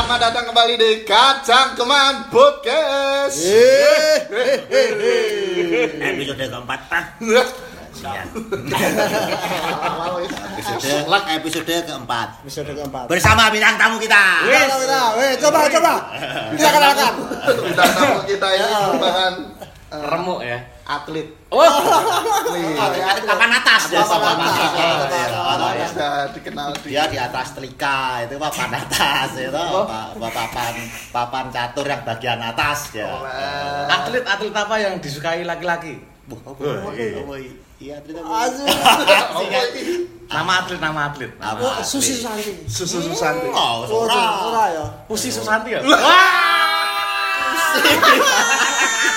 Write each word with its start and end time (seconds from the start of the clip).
Selamat 0.00 0.32
datang 0.32 0.48
kembali 0.48 0.80
di 0.80 1.04
Kacang 1.04 1.76
Keman 1.76 2.32
Podcast. 2.32 3.36
episode 6.00 6.40
keempat 6.40 6.80
ah 6.88 7.04
episode 11.36 11.68
episode 11.68 11.84
keempat 11.84 12.28
Episode 12.40 12.72
keempat. 12.80 13.12
bersama 13.12 13.52
bintang 13.52 13.76
tamu 13.76 14.00
kita 14.00 14.24
Kita, 14.48 14.76
kita, 14.88 15.00
weh, 15.20 15.36
coba, 15.36 15.68
coba. 15.68 15.92
Kita 16.56 16.68
kenalkan. 16.72 17.12
Bintang 17.60 17.90
tamu 17.92 18.18
kita 18.24 18.48
ini 18.56 18.64
merupakan 18.72 19.32
eh, 19.68 20.02
remuk 20.08 20.40
ya 20.40 20.79
atlet. 20.90 21.28
oh 21.48 21.62
Atlet. 21.62 23.22
papan 23.22 23.50
atas 23.54 23.82
ya 23.88 24.02
Papan 24.02 24.34
atas. 24.34 24.50
atas 24.50 24.70
Papan 24.74 24.74
ya, 24.74 25.28
atas. 25.30 25.72
ya. 25.72 25.86
Sudah 25.86 26.12
dikenal 26.30 26.68
di 26.74 26.88
dia 26.88 27.02
di 27.06 27.16
atas 27.16 27.46
telika 27.52 27.98
itu 28.20 28.34
papan 28.36 28.70
atas 28.76 29.28
itu 29.36 29.50
pa- 29.86 30.10
papan 30.18 30.74
papan 31.08 31.44
catur 31.48 31.86
yang 31.86 32.02
bagian 32.02 32.40
atas 32.40 32.90
ya 32.92 33.06
oleh 33.06 33.86
atlet 33.88 34.24
atlet 34.24 34.50
apa 34.52 34.74
yang 34.76 34.94
disukai 34.98 35.42
laki-laki 35.42 36.02
Wah, 36.26 36.38
Wah, 36.44 36.54
apa- 36.54 36.94
iya. 36.94 37.54
iya 37.78 37.94
atlet 37.96 38.14
apa 38.16 38.30
Asu. 38.44 38.62
Oh, 38.62 39.42
ini. 39.74 39.94
nama 40.26 40.52
atlet 40.60 40.78
nama 40.78 41.00
atlet 41.08 41.32
nama 41.36 41.54
Apa? 41.54 41.60
Oh, 41.60 41.82
Susi 41.82 42.14
Susanti. 42.16 42.52
Susu 42.66 42.98
Susanti. 43.00 43.46
oh 43.46 43.82
Oh, 43.82 44.06
ora 44.06 44.22
ora 44.44 44.64
ya. 44.70 44.84
Pusi 45.06 45.26
Susanti 45.28 45.70
ya 45.70 45.82
Oke, 47.70 47.90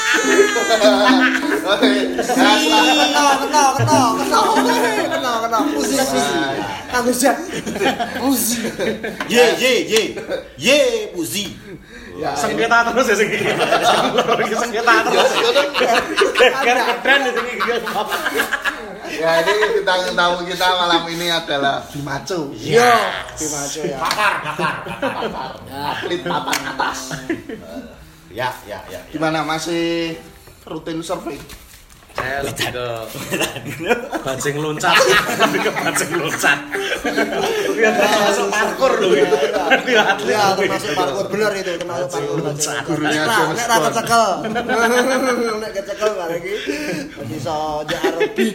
nah. 5.21 5.63
Susi. 8.21 8.57
ye 9.29 9.45
ye 9.59 9.71
ye 9.89 10.01
ye 10.57 10.77
Ya, 12.13 12.29
sengketa 12.37 12.93
terus 12.93 13.09
ya 13.09 13.15
Iki 13.25 14.53
sengketa 14.53 14.93
terus 15.09 15.31
gara 16.61 16.81
keren 17.01 17.21
ya 19.13 19.31
ini 19.45 19.81
bintang 19.81 20.13
tamu 20.13 20.45
kita 20.45 20.67
malam 20.77 21.05
ini 21.09 21.27
adalah 21.29 21.85
Bimacu. 21.89 22.53
Yo, 22.57 22.93
Bimaco 23.37 23.81
ya. 23.81 23.97
bakar 24.01 24.33
bakar 24.45 24.73
bakar 24.89 25.51
Atlet 25.69 26.21
papan 26.25 26.57
atas. 26.73 26.99
Ya 28.33 28.49
ya 28.65 28.81
ya 28.89 28.99
ya. 28.99 29.11
Gimana 29.13 29.45
masih 29.45 30.17
rutin 30.65 30.99
survei? 31.05 31.37
Saya 32.13 32.45
lebih 32.45 32.67
ke 32.69 32.87
bajing 34.21 34.55
loncat. 34.61 34.95
Lebih 35.41 35.59
ke 35.65 35.71
bajing 35.73 36.11
loncat. 36.13 36.57
Biar 37.73 37.93
termasuk 37.97 38.47
parkur 38.47 38.91
loh 39.01 39.11
Dia 39.83 40.01
atlet 40.13 40.33
Ya, 40.33 40.43
termasuk 40.53 40.93
parkour 40.93 41.25
bener 41.27 41.51
itu, 41.57 41.71
termasuk 41.77 42.07
parkour. 42.13 42.37
loncat. 42.39 42.81
Gurunya 42.85 43.23
James 43.25 43.57
nek 43.57 43.65
ra 43.65 43.77
kecekel. 43.89 44.27
Nek 45.63 45.71
kecekel 45.73 46.11
iki 46.37 46.53
bisa 47.27 47.55
lebih. 48.21 48.51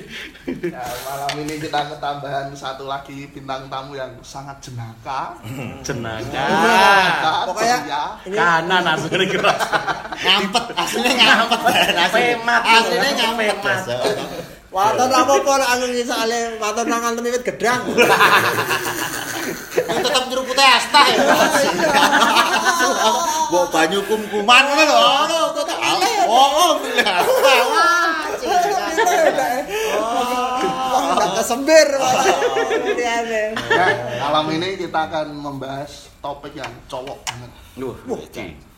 Ya, 0.48 0.80
malam 1.04 1.32
ini 1.44 1.54
kita 1.60 1.80
ketambahan 1.92 2.48
satu 2.56 2.88
lagi 2.88 3.28
bintang 3.28 3.68
tamu 3.68 3.92
yang 3.92 4.16
sangat 4.24 4.56
jenaka. 4.64 5.36
jenaka. 5.84 6.46
Pokoknya 7.44 7.78
kanan 8.24 8.84
asli 8.86 9.26
keras 9.28 9.60
ngampet 10.18 10.64
aslinya 10.72 11.26
ngampet. 11.36 11.58
Aslinya 11.94 12.38
Pemat. 12.40 12.62
aslinya 12.64 13.10
ngampet 13.12 13.47
Pemat. 13.48 13.88
Waton 14.68 15.08
apa-apa 15.08 15.64
nek 15.64 15.68
anu 15.72 15.88
iki 15.88 16.04
soalnya 16.04 16.60
waton 16.60 16.92
nangan 16.92 17.16
temit 17.16 17.40
gedang. 17.40 17.88
Ini 19.88 20.04
tetap 20.04 20.28
nyeruput 20.28 20.52
testa 20.52 21.08
ya 21.08 21.24
bawa 23.48 23.64
banyu 23.72 24.04
kum 24.04 24.20
kuman 24.28 24.64
kan 24.76 24.88
oh 24.92 25.56
tetap 25.56 25.80
oh 26.28 26.28
oh 26.28 26.76
kesembir 31.38 31.88
malah. 31.96 32.26
Liane. 32.98 33.54
Ya, 33.56 33.86
malam 34.20 34.50
ini 34.52 34.74
kita 34.74 35.06
akan 35.08 35.32
membahas 35.32 36.10
topik 36.18 36.58
yang 36.58 36.68
cowok 36.90 37.14
banget. 37.24 37.50
Wah, 37.78 37.94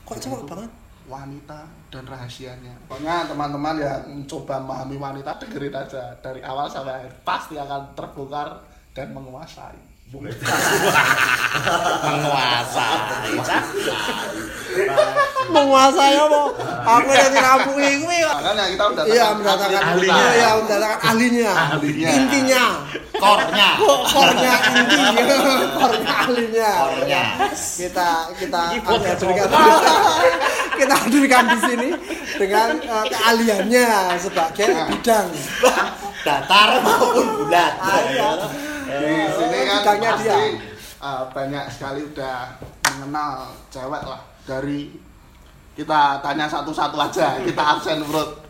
kok 0.06 0.18
cowok 0.22 0.44
banget? 0.44 0.70
Wanita 1.10 1.66
dan 1.90 2.06
rahasianya. 2.06 2.86
Pokoknya 2.86 3.26
teman-teman 3.26 3.76
yang 3.82 4.00
mencoba 4.06 4.62
memahami 4.62 4.96
wanita 4.96 5.42
dengerin 5.42 5.74
aja 5.74 6.14
dari 6.22 6.38
awal 6.46 6.70
sampai 6.70 7.02
akhir 7.02 7.12
pasti 7.26 7.58
akan 7.58 7.98
terbongkar 7.98 8.62
dan 8.94 9.10
menguasai. 9.10 9.89
menguasai 12.02 13.30
Menguasai 15.50 16.14
apa? 16.14 16.40
Aku 16.86 17.10
yang 17.10 17.34
kuwi. 17.66 18.22
Makanya 18.22 18.64
kita 18.70 18.84
udah 18.86 19.02
Iya, 19.06 19.26
mendatangkan 19.34 19.82
ahlinya. 19.82 20.26
Iya, 20.30 20.50
mendatangkan 20.62 21.00
ahlinya. 21.10 21.52
Ahlinya. 21.74 22.10
Intinya. 22.14 22.64
kornya 23.20 23.68
kornya 24.08 24.54
intinya. 24.72 25.10
Kornya 25.74 26.14
ahlinya. 26.22 26.72
kornya 26.86 27.26
Kita 27.54 28.10
kita 28.38 28.62
kita 30.78 30.94
hadirkan 31.06 31.44
di 31.50 31.58
sini 31.66 31.88
dengan 32.38 32.68
eh, 32.78 33.04
keahliannya 33.10 33.88
sebagai 34.18 34.70
bidang. 34.90 35.26
Datar 36.20 36.68
maupun 36.80 37.26
bulat. 37.38 37.72
Ah, 37.78 38.00
iya. 38.06 38.28
di 38.90 39.14
sini 39.30 39.58
kan 39.64 39.78
Bidangnya 39.80 40.10
pasti 40.12 40.26
dia. 40.26 40.38
uh, 40.98 41.22
banyak 41.30 41.64
sekali 41.70 42.00
udah 42.06 42.36
mengenal 42.90 43.32
cewek 43.68 44.02
lah. 44.02 44.20
Dari 44.44 44.80
kita 45.72 46.18
tanya 46.20 46.44
satu-satu 46.44 46.96
aja 46.98 47.38
kita 47.40 47.62
absen 47.62 48.02
urut 48.02 48.42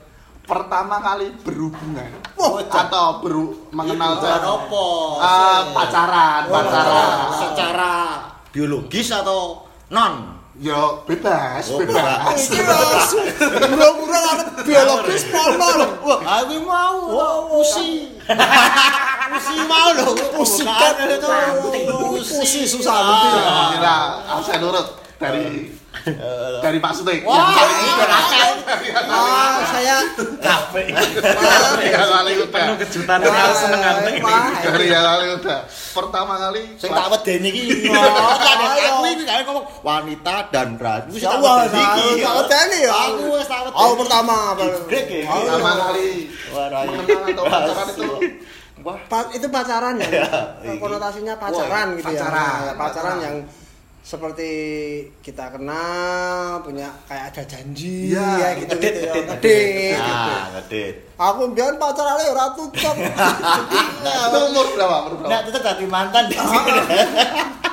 pertama 0.42 0.98
kali 0.98 1.30
berhubungan. 1.44 2.10
Wah, 2.34 2.58
atau 2.64 3.20
beru 3.22 3.68
mengenal 3.70 4.18
cewek. 4.18 4.40
Apa 4.40 4.84
Uh, 5.20 5.60
pacaran 5.76 6.42
pacaran. 6.48 7.16
secara 7.36 7.92
biologis 8.50 9.12
atau 9.12 9.62
non 9.92 10.39
yo 10.60 11.00
bebas 11.04 11.72
Oh, 11.72 11.80
bebas. 11.80 12.36
Iki 12.36 12.60
mas, 12.60 13.08
murah-murah 13.64 14.22
ada 14.30 14.44
biologis 14.60 15.24
porno. 15.26 15.68
wah 16.04 16.20
aku 16.38 16.56
mau 16.60 16.96
usi. 17.64 18.12
Usi 19.30 19.54
mau 19.64 19.88
loh 19.96 20.12
Usi. 20.36 20.62
Kan 20.62 20.94
itu 21.00 21.28
Usi 22.20 22.60
susah 22.68 22.92
Ah. 22.92 23.00
nanti. 23.00 23.28
kita 23.72 23.94
absen 24.28 24.60
urut 24.60 24.86
dari 25.16 25.72
dari 26.64 26.78
Pak 26.80 26.92
Sutik 26.96 27.20
Wah, 27.24 27.52
paling 27.52 27.78
iya, 27.80 27.92
udah 27.96 28.22
iya. 28.80 29.00
Ah, 29.10 29.56
saya 29.68 29.96
kafe 30.40 30.82
udah 32.40 32.48
penuh 32.48 32.76
kejutan 32.80 33.18
yang 33.20 33.54
seneng 33.56 33.80
ante 33.84 34.12
Wah, 34.24 34.48
dari 34.64 34.86
yang 34.88 35.04
paling 35.04 35.30
udah 35.40 35.60
pertama 35.90 36.34
kali 36.38 36.62
sing 36.78 36.90
tak 36.90 37.06
wedeni 37.10 37.50
iki. 37.50 37.90
Oh 37.90 38.36
aku 39.00 39.02
iki 39.10 39.22
gak 39.26 39.36
ngomong 39.46 39.66
wanita 39.82 40.34
dan 40.54 40.68
ras 40.78 41.02
wis 41.10 41.22
tak 41.22 41.38
wedeni 41.40 41.82
iki. 41.82 42.22
tak 42.22 42.34
wedeni 42.38 42.78
ya. 42.86 42.92
aku 42.94 43.22
wis 43.34 43.46
tak 43.48 43.60
wedeni. 43.66 43.80
Oh, 43.80 43.92
pertama. 43.98 44.36
Pertama 44.56 45.70
kali 45.88 46.08
Wah, 46.50 46.66
rai. 46.70 46.86
mengenal 46.90 47.22
atau 47.30 47.44
pacaran 47.46 47.86
itu. 47.90 48.04
Wah. 48.80 48.98
Itu 49.36 49.46
pacaran 49.52 49.94
ya, 50.00 50.08
iya. 50.64 50.72
konotasinya 50.80 51.34
pacaran 51.36 51.86
Wah, 51.92 51.98
gitu 52.00 52.12
ya. 52.16 52.20
pacaran 52.24 52.74
pacaran. 52.80 53.16
yang 53.20 53.36
seperti 54.10 54.50
kita 55.22 55.54
kenal, 55.54 56.58
punya 56.60 56.90
kayak 57.06 57.30
ada 57.30 57.42
janji 57.46 58.10
Iya, 58.10 58.26
ya 58.34 58.48
gitu 58.58 58.74
ngedit, 58.74 58.90
gitu 58.92 59.06
ya. 59.06 59.12
ngedit, 59.14 59.30
Ngedit, 59.30 59.94
gitu. 59.94 60.02
nah 60.26 60.46
ngedit 60.50 60.94
Aku 61.14 61.42
biar 61.48 61.72
pacarannya 61.76 62.26
ora 62.26 62.46
tutup. 62.50 62.96
itu 62.96 64.38
umur 64.50 64.66
berapa 64.74 64.96
umur 65.04 65.14
berapa 65.14 65.30
Nah, 65.30 65.38
tetep 65.44 65.62
dadi 65.62 65.86
mantan 65.86 66.26
di 66.26 66.34
sini. 66.34 66.72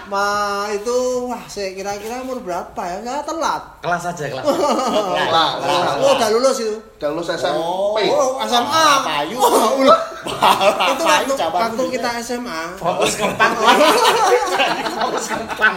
Ma 0.08 0.30
itu 0.70 0.96
wah 1.26 1.42
saya 1.48 1.74
kira-kira 1.74 2.22
umur 2.22 2.40
berapa 2.40 2.80
ya? 2.80 2.98
Saya 3.02 3.24
telat. 3.24 3.62
kelas 3.82 4.04
aja 4.06 4.24
kelas 4.30 4.46
Lah, 5.34 5.50
lah, 5.58 5.94
Oh, 5.98 6.14
udah 6.14 6.30
lulus 6.30 6.58
itu. 6.60 6.76
udah 6.96 7.10
lulus 7.12 7.34
SMP 7.34 7.98
Oh, 8.08 8.38
SMA. 8.42 8.88
Payu. 9.02 9.40
Oh, 10.28 10.92
itu 10.92 11.04
waktu, 11.04 11.34
waktu 11.40 11.84
kita 11.96 12.10
SMA. 12.22 12.62
fokus 12.76 13.16
kempang 13.16 13.54
fokus 14.94 15.26
kempang 15.32 15.76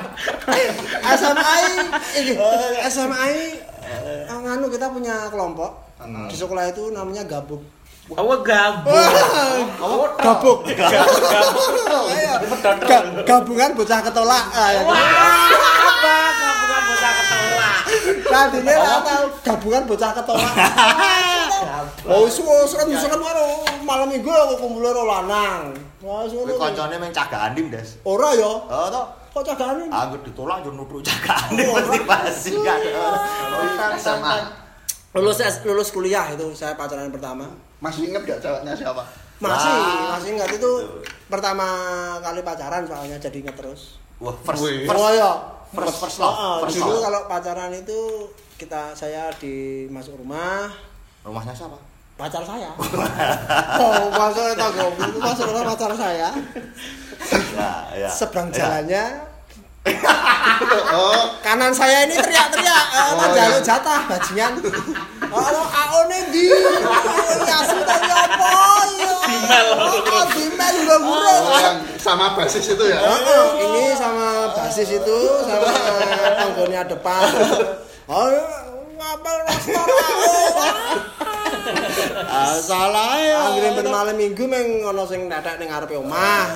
SMA 1.13 1.55
ini 2.17 2.33
SMA 2.87 3.27
eh, 3.27 4.27
nganu 4.29 4.67
kita 4.69 4.91
punya 4.91 5.29
kelompok 5.29 5.71
di 6.27 6.35
sekolah 6.35 6.65
itu 6.69 6.91
namanya 6.91 7.23
gabuk. 7.25 7.61
Awa 8.11 8.43
gabung. 8.43 8.91
Oh, 9.79 10.09
gabuk. 10.19 10.67
Ayo. 10.67 12.35
Ga- 12.83 13.07
gabungan 13.23 13.71
bocah 13.71 14.03
ketolak. 14.03 14.45
Ah, 14.51 14.75
ya. 14.75 14.83
Apa 14.83 16.15
gabungan 16.35 16.83
bocah 16.91 17.13
ketolak? 17.15 17.77
Tadinya 18.27 18.75
tahu 19.07 19.25
gabungan 19.47 19.83
bocah 19.87 20.11
ketolak. 20.11 20.55
Oh, 22.09 22.25
wis 22.27 22.37
wis 22.41 22.69
serem-serem 22.73 23.21
karo 23.21 23.65
malam 23.85 24.09
minggu 24.09 24.29
aku 24.29 24.55
kumpul 24.61 24.83
karo 24.85 25.05
lanang. 25.05 25.75
Wah, 26.01 26.25
ngono. 26.25 26.57
koncone 26.57 26.97
meng 26.97 27.13
cagak 27.13 27.53
andim, 27.53 27.69
Des. 27.69 28.01
Ora 28.05 28.33
ya. 28.33 28.49
Oh, 28.49 28.89
toh. 28.89 29.07
kok 29.31 29.47
cagane. 29.47 29.87
Aku 29.87 30.19
ditolak 30.27 30.67
yo 30.67 30.75
nutuk 30.75 31.07
cagane 31.07 31.63
motivasi 31.71 32.51
kan. 32.67 32.79
SMA. 33.95 34.37
Lulus 35.15 35.39
S- 35.43 35.63
lulus 35.67 35.91
kuliah 35.91 36.27
itu 36.35 36.51
saya 36.55 36.75
pacaran 36.75 37.11
pertama. 37.11 37.47
Masih 37.83 38.11
inget 38.11 38.23
gak 38.27 38.39
ceweknya 38.43 38.75
siapa? 38.75 39.03
Masih, 39.41 39.73
Wah. 39.73 40.19
masih 40.19 40.37
ingat 40.37 40.51
itu 40.53 40.71
pertama 41.27 41.67
kali 42.21 42.45
pacaran 42.45 42.85
soalnya 42.85 43.17
jadi 43.19 43.41
inget 43.41 43.57
terus. 43.57 43.97
Wah, 44.21 44.37
first 44.45 44.61
Wih. 44.63 44.85
first 44.85 45.01
oh 45.01 45.11
iya. 45.11 45.33
first 45.71 45.97
first 46.03 46.19
love, 46.21 46.35
Oh, 46.37 46.57
first 46.67 46.77
dulu 46.83 46.99
kalau 46.99 47.21
pacaran 47.31 47.73
itu 47.73 48.29
kita 48.59 48.93
saya 48.93 49.31
di 49.39 49.87
masuk 49.89 50.19
rumah 50.21 50.69
Rumahnya 51.25 51.53
siapa? 51.53 51.79
pacar 52.21 52.45
saya. 52.45 52.69
oh, 53.81 54.13
masuk 54.13 54.45
itu 54.53 54.67
goblok 54.77 55.09
itu 55.09 55.19
masuk 55.25 55.47
rumah 55.49 55.73
pacar 55.73 55.93
saya. 55.97 56.29
Ya, 57.57 57.73
ya. 57.97 58.11
Seberang 58.13 58.53
Ya. 58.53 58.57
jalannya 58.61 59.05
Oh, 60.93 61.41
kanan 61.41 61.73
saya 61.73 62.05
ini 62.05 62.13
teriak-teriak 62.21 62.85
eh, 62.93 63.01
Oh, 63.01 63.17
menjaluk 63.17 63.65
iya. 63.65 63.65
jatah 63.65 64.01
bajingan. 64.05 64.53
Halo, 65.33 65.63
aone 65.65 66.21
di. 66.29 66.53
Ya 67.49 67.59
sudah 67.65 67.97
apa 67.97 68.49
ya? 68.93 69.13
Dimel. 69.25 69.67
Oh, 69.73 69.97
oh, 70.21 70.99
burung. 71.01 71.45
yang 71.65 71.79
sama 71.97 72.37
basis 72.37 72.77
itu 72.77 72.85
ya? 72.85 73.01
Oh, 73.01 73.57
ini 73.57 73.97
sama 73.97 74.53
basis 74.53 75.01
itu 75.01 75.19
sama 75.49 75.73
panggonya 76.37 76.85
depan. 76.85 77.25
Oh, 78.11 78.27
ngapel 79.01 79.37
roster 79.49 79.85
Ah, 82.31 82.57
salah 82.63 83.19
ya. 83.21 83.39
Anggere 83.53 83.69
ben 83.79 83.89
malam 83.91 84.15
Minggu 84.17 84.45
meng 84.47 84.87
ono 84.87 85.03
sing 85.07 85.27
netek 85.27 85.59
ning 85.59 85.69
ngarepe 85.71 85.99
omah. 85.99 86.47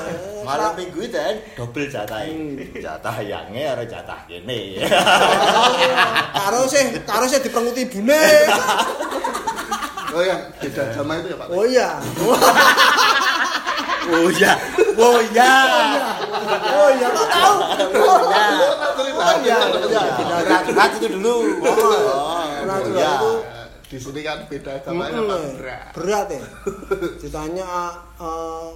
Malam 0.45 0.77
minggu 0.77 1.01
itu 1.09 1.17
kan 1.19 1.37
double 1.57 1.87
jatah 1.89 2.23
Jatah 2.79 3.17
yange 3.25 3.63
karo 3.65 3.85
jatah 3.89 4.21
kene. 4.29 4.81
Karo 6.31 6.69
sih, 6.69 6.85
karo 7.05 7.25
sih 7.27 7.41
diperenguti 7.43 7.89
ibune. 7.91 8.23
Oh 10.15 10.23
yang 10.23 10.41
beda 10.63 10.95
agama 10.95 11.19
itu 11.19 11.29
ya 11.35 11.37
Pak? 11.43 11.47
Oh 11.51 11.65
iya. 11.67 11.89
Oh 14.15 14.29
ya. 14.31 14.53
Oh 14.95 15.19
ya. 15.35 15.55
Oh 16.49 16.89
iya, 16.93 17.09
kok 17.11 17.27
tahu. 17.29 17.57
Oh 17.99 18.21
ya. 18.29 18.47
Oh 19.15 19.35
iya, 19.41 19.59
iya. 19.89 20.03
Berat 20.21 20.63
berat 20.69 20.91
itu 21.01 21.07
dulu. 21.17 21.35
Oh, 21.65 22.43
Berat 22.65 22.81
oh, 22.81 22.87
juga 22.87 23.01
ya. 23.01 23.13
itu. 23.17 23.33
Di 23.85 23.99
sini 24.01 24.21
kan 24.27 24.39
beda? 24.49 24.73
Berat. 24.85 25.93
Berat 25.95 26.27
ya. 26.29 26.45
Ditanya 27.23 27.69
eh 28.21 28.69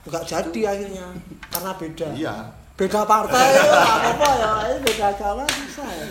enggak 0.00 0.24
jadi 0.24 0.60
akhirnya 0.72 1.06
karena 1.52 1.70
beda. 1.76 2.08
Iya. 2.16 2.36
Beda 2.80 3.04
partai 3.04 3.52
ya, 3.56 3.60
nggak 3.60 3.84
apa-apa 3.84 4.28
ya. 4.40 4.50
Ini 4.72 4.78
beda 4.80 5.06
agama 5.12 5.44
susah 5.44 5.88
ya. 5.92 6.06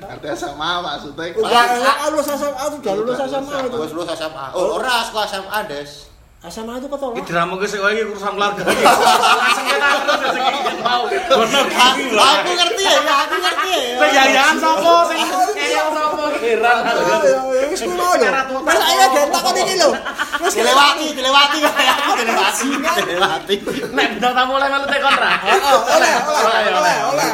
Artinya 0.00 0.32
sama 0.32 0.80
Pak 0.80 0.96
Sutek. 1.04 1.36
Udah 1.36 1.64
eh, 1.76 2.08
lulus 2.08 2.28
SMA, 2.32 2.56
aku 2.56 2.76
udah 2.80 2.94
lulus 2.96 3.20
SMA 3.20 3.56
itu. 3.68 3.76
Gua 3.76 3.88
lulus 3.92 4.08
SMA. 4.16 4.46
Oh, 4.56 4.80
ora 4.80 5.04
sekolah 5.04 5.28
SMA, 5.28 5.58
Des. 5.68 6.09
SMA 6.40 6.80
itu 6.80 6.88
ketolak. 6.88 7.20
Iki 7.20 7.32
drama 7.36 7.52
wae 7.60 7.68
iki 7.68 8.02
urusan 8.08 8.32
keluarga 8.32 8.62
iki. 8.72 8.80
Kita 8.80 9.88
terus 10.08 10.36
iki 10.40 10.72
mau. 10.80 11.04
Aku 11.04 12.50
ngerti 12.56 12.82
ya, 12.88 12.96
ya, 13.04 13.14
aku 13.28 13.36
ngerti 13.44 13.72
ya. 13.76 14.00
Penyayaan 14.00 14.56
sapa 14.56 14.92
sing 15.12 15.20
eyang 15.60 15.88
sapa 15.92 16.24
heran. 16.40 16.76
Oh, 16.80 17.52
ya, 17.52 17.60
ya, 17.60 17.64
wis 17.68 17.82
mau 17.92 18.16
lho. 18.16 18.28
Mas 18.64 19.40
kon 19.44 19.56
iki 19.60 19.74
lho. 19.76 19.92
Wis 20.40 20.54
Dilewati, 20.56 21.06
dilewati 21.12 21.58
kayak 21.60 21.96
aku 22.08 22.12
dilewati, 22.24 22.68
dilewati. 23.04 23.54
Nek 23.92 24.06
bintang 24.16 24.32
tamu 24.32 24.56
oleh 24.56 24.68
melu 24.72 24.86
tekon 24.88 25.12
ra. 25.20 25.32
Oh, 25.44 25.80
oleh, 25.92 26.12
oleh, 26.24 26.66
oleh, 26.72 26.96
oleh. 27.12 27.28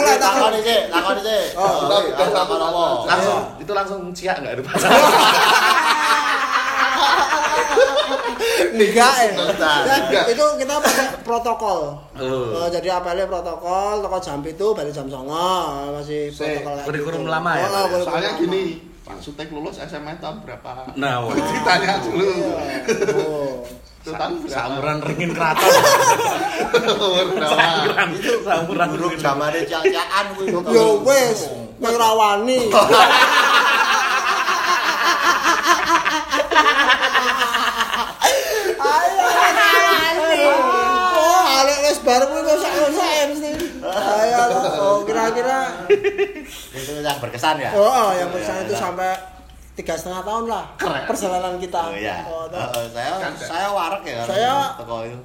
Oleh 0.00 0.14
tak 0.16 0.32
Takoni 0.32 0.58
sih, 0.64 0.80
takoni 0.88 1.20
sih. 1.20 1.42
Oh, 1.60 1.92
Oh, 1.92 2.00
takon 2.08 2.56
apa? 2.56 2.84
Langsung 3.04 3.38
itu 3.60 3.72
langsung 3.76 4.00
ciak 4.16 4.40
enggak 4.40 4.56
ada 4.56 4.62
pacar. 4.64 4.90
enggak 8.74 9.14
ya. 9.16 9.30
Bentar. 9.32 9.80
Ya, 10.10 10.22
Itu 10.26 10.44
kita 10.56 10.74
pakai 10.78 11.06
protokol. 11.22 11.80
Oh. 12.14 12.46
Oh, 12.56 12.68
jadi 12.68 12.88
apalnya 12.92 13.24
protokol, 13.24 14.00
toko 14.00 14.18
jam 14.18 14.38
itu 14.42 14.66
balik 14.72 14.90
jam 14.90 15.06
09.00 15.06 15.94
masih 15.94 16.20
Si, 16.28 16.38
protokol 16.38 16.74
kayak 16.74 16.84
kurikulum 16.84 17.22
gitu. 17.22 17.30
lama 17.30 17.50
ya? 17.54 17.64
Oh, 17.64 17.70
kurikulum 17.70 18.04
Soalnya 18.04 18.30
lama. 18.30 18.40
gini, 18.40 18.62
Pak 19.00 19.16
Sutek 19.20 19.48
lulus 19.50 19.76
SMA 19.80 20.12
tahun 20.18 20.36
berapa? 20.42 20.70
Nah, 20.94 21.14
wah. 21.22 21.34
Ditanya 21.50 21.94
dulu. 22.00 22.28
Oh. 23.14 23.52
Itu 24.00 24.10
tahun 24.10 24.32
berapa? 24.38 24.52
Samuran 24.52 24.98
ringin 25.02 25.30
keraton. 25.32 25.72
Samuran. 27.46 28.08
Samuran 28.42 28.88
Buruk 28.90 29.10
ringin. 29.12 29.22
zamane 29.22 29.60
cak-cakan 29.64 30.24
kuwi. 30.34 30.46
Yo 30.70 30.86
wes, 31.02 31.38
nang 31.78 31.94
rawani. 31.94 32.58
Ayo 38.76 39.26
rawani. 39.30 40.42
Oh, 41.14 41.42
alek 41.56 41.78
wes 41.84 41.98
baru 42.00 42.24
kuwi 42.26 42.40
kok 42.42 42.58
sak-sak 42.58 42.92
mesti. 43.30 43.50
Ayo, 43.84 44.42
oh 44.76 44.96
kira-kira 45.32 45.58
Itu 46.74 46.92
yang 47.00 47.18
berkesan 47.22 47.56
ya. 47.56 47.70
Oh, 47.72 47.86
oh, 47.86 48.10
yang 48.12 48.28
Iya, 48.34 48.68
itu 48.68 48.74
iya. 48.74 48.80
sampai 48.80 49.10
tiga 49.74 49.94
setengah 49.96 50.22
tahun 50.22 50.44
lah 50.46 50.64
perjalanan 51.08 51.58
kita. 51.58 51.80
Oh 51.80 51.96
iya. 51.96 52.22
Oh, 52.28 52.46
toh. 52.46 52.60
Oh, 52.60 52.86
saya 52.92 53.12
saya 53.34 53.68
warak 53.72 54.02
ya. 54.04 54.22
Saya- 54.26 54.74
toko 54.78 55.02
itu. 55.06 55.18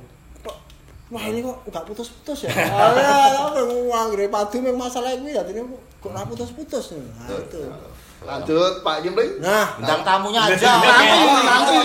Wah 1.09 1.25
ini 1.25 1.41
kok 1.41 1.57
nggak 1.73 1.85
putus-putus 1.89 2.45
ya? 2.45 2.53
Ah, 2.53 2.93
ya, 2.93 3.17
ya, 3.33 3.65
uang 3.65 4.13
gede 4.13 4.29
padu 4.29 4.61
memang 4.61 4.85
masalah 4.85 5.09
ini 5.09 5.33
ya, 5.33 5.41
ini 5.49 5.65
kok 5.97 6.09
nggak 6.13 6.27
putus-putus 6.29 6.93
nih. 6.93 7.01
Nah, 7.01 7.33
itu. 7.33 7.61
Lanjut 8.19 8.83
Pak 8.83 8.99
Gimling. 8.99 9.39
Nah, 9.39 9.79
Bintang 9.79 10.03
tamunya 10.03 10.43
aja. 10.43 10.75
Nanti, 10.75 11.07
Nanti. 11.47 11.75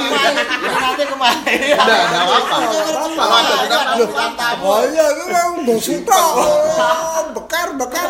Nanti 0.66 1.04
kemarin. 1.06 1.78
Enggak 1.78 2.22
apa-apa. 2.26 2.56
Kalau 3.14 3.36
ada 3.38 3.54
bintang 3.94 4.34
tamu. 4.34 4.64
Oh 4.66 4.82
iya, 4.82 5.06
itu 5.14 5.24
memang 5.30 5.62
nggak 5.62 5.78
suka. 5.78 6.18
Oh, 6.18 7.22
bekar, 7.38 7.68
bekar. 7.78 8.08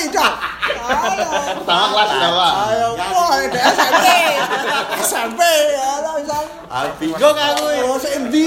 Itu. 0.00 0.16
Ayo. 0.16 1.26
Pertama 1.60 1.84
kelas 1.92 2.10
berapa? 2.16 2.48
Ayo, 2.72 2.88
wah, 2.96 3.30
ada 3.36 3.60
SMP. 3.74 4.06
SMP. 5.04 5.42
Ah, 6.70 6.86
bingung 6.96 7.36
aku. 7.36 7.66
Oh, 7.90 7.98
sendi. 7.98 8.46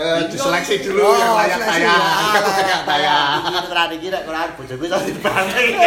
Eh, 0.00 0.32
diseleksi 0.32 0.80
dulu 0.80 1.04
Oh, 1.04 1.12
yang 1.12 1.36
layak 1.36 1.60
tayang. 1.60 1.92
Ah, 1.92 2.32
Yang 2.32 2.46
layak 2.48 2.82
tayang. 2.88 3.38
Iki 3.44 3.60
terane 3.68 3.94
iki 4.00 4.08
nek 4.08 4.22
Quran 4.24 4.48
bojoku 4.56 4.84
iso 4.88 4.96
dibanting. 5.04 5.72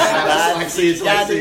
Seleksi, 0.00 0.86
seleksi. 0.96 1.38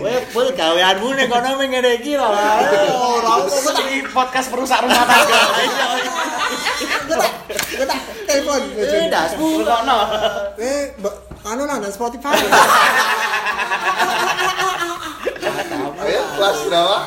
Kowe 0.00 0.14
full 0.32 0.48
gaweanmu 0.56 1.08
nek 1.12 1.26
kono 1.28 1.48
mung 1.60 1.68
ngene 1.68 1.90
iki 2.00 2.16
lho. 2.16 2.28
Ora 2.32 3.44
apa 3.44 3.48
kok 3.52 3.76
Ini 3.84 4.08
podcast 4.08 4.48
perusak 4.48 4.80
rumah 4.80 5.04
tangga. 5.04 5.40
kita 7.68 7.96
telepon. 8.24 8.62
Eh, 8.72 9.08
dasmu. 9.12 9.68
Kono. 9.68 9.98
Eh, 10.56 10.96
anu 11.44 11.62
dan 11.68 11.92
Spotify. 11.92 12.40
Ayo, 15.98 16.22
kelas 16.40 16.56
berapa? 16.72 16.98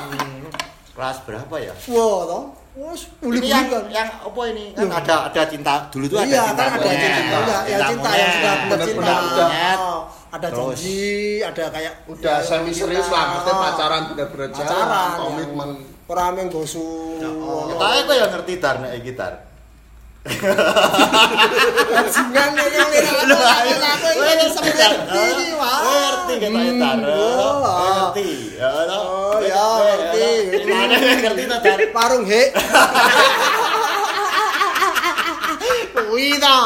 Kelas 1.01 1.17
berapa 1.25 1.55
ya? 1.57 1.73
Wah, 1.97 2.19
toh. 2.29 2.43
Wes, 2.77 3.09
Ini 3.25 3.41
yang 3.49 3.65
kan. 3.73 3.89
yang 3.89 4.05
apa 4.21 4.41
ini? 4.53 4.69
Kan 4.77 4.85
ada 4.85 5.33
ada 5.33 5.41
cinta. 5.49 5.89
Dulu 5.89 6.05
tuh 6.05 6.21
ada 6.21 6.29
Iya, 6.29 6.45
cinta. 6.45 6.61
kan 6.61 6.77
ada 6.77 6.89
cinta, 6.93 7.37
enggak, 7.41 7.61
ya 7.65 7.77
cinta 7.89 8.09
yang 8.13 8.29
sudah 8.29 8.53
benar 8.53 8.85
cinta. 8.85 9.01
Benar-benar 9.01 9.17
udah. 9.25 9.49
Oh, 9.81 10.01
ada 10.29 10.47
Terus. 10.53 10.61
janji, 10.61 11.09
ada 11.41 11.63
kayak 11.73 11.93
Udah 12.05 12.37
semi 12.45 12.69
serius 12.69 13.09
lah, 13.09 13.23
maksudnya 13.33 13.55
pacaran 13.57 14.01
bener-bener 14.13 14.49
jalan, 14.53 14.69
Pacaran, 14.69 15.17
komitmen. 15.25 15.69
Ora 16.05 16.25
meng 16.37 16.47
gosu. 16.53 17.17
Kita 17.17 17.85
kok 18.05 18.13
ya 18.13 18.25
ngerti 18.29 18.53
tar 18.61 18.75
nek 18.77 18.93
gitar. 19.01 19.33
Ayo. 22.61 23.73
Aku 23.73 24.07
Kowe 24.13 24.29
ini 24.29 24.45
ngerti 24.53 25.49
ngerti. 26.37 26.67
Hmm, 26.71 26.79
Kowe 26.79 27.11
oh. 27.11 27.59
Ngerti. 27.81 28.29
Ya. 28.55 28.71
Oh, 28.87 29.39
ya, 29.41 29.65
ngerti. 29.83 30.29
Gimana 30.63 30.95
ngerti 30.95 31.43
to 31.49 31.57
tar? 31.59 31.79
Warung 31.91 32.25
he. 32.27 32.43
Kuwi 35.95 36.39
ta. 36.39 36.57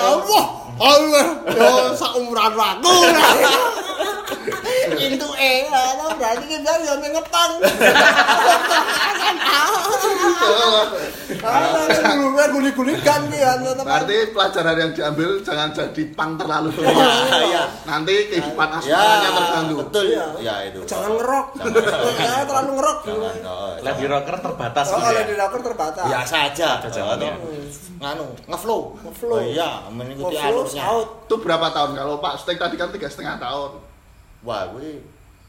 Allah. 0.00 0.46
Allah. 0.80 1.26
Yo 1.50 1.92
sak 1.98 2.12
umuran 2.16 2.54
aku. 2.56 2.90
Itu 4.90 5.28
eh, 5.36 5.66
apa 5.66 6.04
berarti 6.14 6.44
kita 6.48 6.72
ya 6.80 6.94
ngepang. 6.96 7.50
Ah, 11.40 11.86
dulu 12.10 12.34
kan 12.34 12.48
guli-gulikan 12.50 13.20
ki 13.26 13.38
ya 13.38 13.52
tetep. 13.56 13.84
Berarti 13.86 14.16
pelajaran 14.34 14.76
yang 14.76 14.90
diambil 14.92 15.28
jangan 15.40 15.68
jadi 15.70 16.02
pang 16.12 16.34
terlalu 16.34 16.68
tua. 16.74 16.90
Iya. 17.40 17.62
Nanti 17.86 18.14
kehidupan 18.28 18.68
Ya, 18.70 18.78
asmaranya 18.98 19.30
terganggu. 19.32 19.74
betul. 19.80 20.04
Iya. 20.10 20.26
Ya 20.42 20.54
itu. 20.66 20.80
Jangan 20.84 21.10
ngerok. 21.16 21.46
Ya 22.20 22.44
terlalu 22.44 22.70
ngerok. 22.76 22.98
Lady 23.80 24.04
rocker 24.06 24.36
terbatas 24.40 24.86
Oh, 24.86 24.92
gitu 24.92 25.06
kalau 25.06 25.20
ya. 25.20 25.24
di 25.24 25.34
dapur 25.34 25.60
terbatas. 25.62 26.04
biasa 26.04 26.36
aja 26.46 26.68
Ada 26.82 27.30
nganu 28.00 28.24
ngeflow 28.48 28.80
Ngeflow. 28.98 29.36
oh, 29.36 29.42
iya 29.44 29.84
mengikuti 29.88 30.36
alurnya. 30.36 30.84
Itu 31.20 31.34
berapa 31.36 31.68
tahun? 31.70 31.90
Kalau 31.94 32.16
Pak 32.18 32.34
Stek 32.40 32.56
tadi 32.56 32.74
kan 32.74 32.88
tiga 32.90 33.06
setengah 33.06 33.36
tahun. 33.38 33.70
Wah 34.44 34.68
gue 34.72 35.00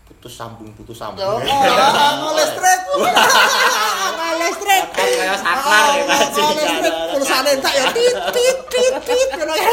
putus 0.08 0.34
sambung 0.36 0.70
putus 0.76 0.98
sambung 1.00 1.24
Oh, 1.42 2.28
oh, 2.28 2.32
listrik. 2.36 2.80
listrik. 4.42 4.86
kayak 4.92 5.38
saklar 5.40 5.86
ya 5.96 6.04
listrik. 6.06 6.94
Pulsane 7.16 7.50
entak 7.56 7.74
ya 7.74 7.86
tit 7.96 8.18
tit 8.36 8.58
tit 8.68 8.96
tit. 9.08 9.30
Ngono 9.38 9.54
ya. 9.56 9.72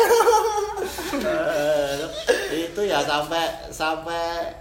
Eh, 1.19 1.97
itu 2.69 2.81
ya 2.87 3.03
sampai 3.03 3.45
sampai 3.73 4.55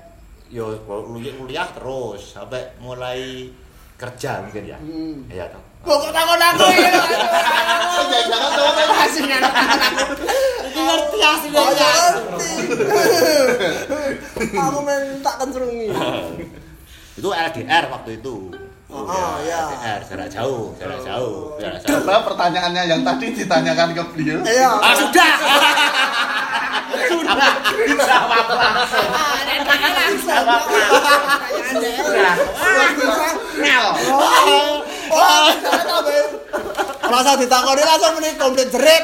yo 0.48 0.74
kuliah 0.88 1.34
kuliah 1.36 1.68
terus 1.76 2.34
sampai 2.34 2.72
mulai 2.80 3.52
kerja 3.98 4.32
mungkin 4.40 4.64
ya 4.66 4.78
Hmm. 4.78 5.26
iya 5.28 5.46
toh 5.50 5.62
Kok 5.78 6.12
takon 6.12 6.36
aku 6.38 6.64
ya. 6.76 6.92
Jangan 8.28 8.50
tahu 8.52 8.68
Aslinya 8.98 9.38
aku. 9.40 10.14
Iki 10.68 10.82
ngerti 10.84 11.18
aslinya 11.24 11.60
Oh, 11.60 11.72
ya. 11.72 11.92
ngerti. 12.28 12.50
Aku 14.60 14.80
main 14.82 15.04
tak 15.22 15.36
kencrungi. 15.40 15.88
itu 17.16 17.30
LDR 17.30 17.84
waktu 17.88 18.10
itu 18.14 18.36
Oh, 18.88 19.02
oh, 19.02 19.34
iya. 19.42 19.64
LDR 19.66 20.02
jarak 20.06 20.28
jauh 20.30 20.76
jarak 20.76 21.00
jauh 21.02 21.56
jarak 21.58 21.80
jauh 21.80 21.98
Coba 21.98 22.16
pertanyaannya 22.26 22.84
yang 22.86 23.02
tadi 23.02 23.32
ditanyakan 23.34 23.90
ke 23.92 24.04
beliau. 24.12 24.40
Iya. 24.44 24.70
ah 24.76 24.94
sudah 24.94 25.32
Sudah 27.28 27.52
dijawab 27.76 28.48
langsung. 28.56 29.10
Mel. 33.58 33.88
Oh, 35.12 35.52
Rasa 37.08 37.32
ditakoni 37.36 37.82
langsung 37.82 38.14
meni 38.16 38.36
komplit 38.36 38.68
jerit. 38.68 39.04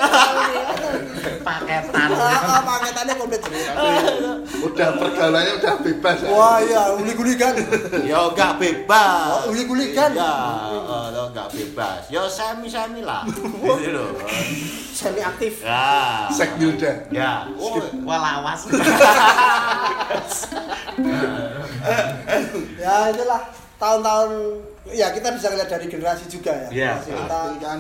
Paketan. 1.43 2.10
Ah, 2.13 2.62
paketannya 2.62 3.13
komplit 3.15 3.41
jerit. 3.41 3.72
Udah 4.62 4.89
pergaulannya 4.95 5.53
udah 5.60 5.74
bebas 5.79 6.17
ya. 6.19 6.29
Wah, 6.29 6.57
iya, 6.60 6.81
uli-gulikan. 6.93 7.53
ya 8.03 8.19
enggak 8.27 8.51
bebas 8.57 9.43
Oh, 9.43 9.51
uli-gulikan. 9.51 10.12
ya 10.13 10.33
oh, 10.88 11.27
enggak 11.29 11.48
bebas 11.51 12.01
ya 12.07 12.24
semi 12.27 12.67
semi 12.67 13.01
lah 13.01 13.24
gitu 13.27 13.89
loh 13.91 14.07
Semi 14.93 15.19
aktif. 15.19 15.63
ya 15.63 16.27
Sek 16.29 16.55
Yuda. 16.60 17.07
ya 17.10 17.48
oh, 17.57 17.79
Walawas. 18.03 18.67
Ya, 22.79 23.12
itulah 23.12 23.41
tahun-tahun 23.83 24.31
ya 24.95 25.07
kita 25.11 25.27
bisa 25.35 25.47
lihat 25.51 25.67
dari 25.67 25.85
generasi 25.91 26.25
juga 26.31 26.51
ya. 26.55 26.69
Iya. 26.71 26.91
Generasi 27.03 27.09
kita 27.11 27.37
Tapi 27.43 27.57
kan 27.59 27.79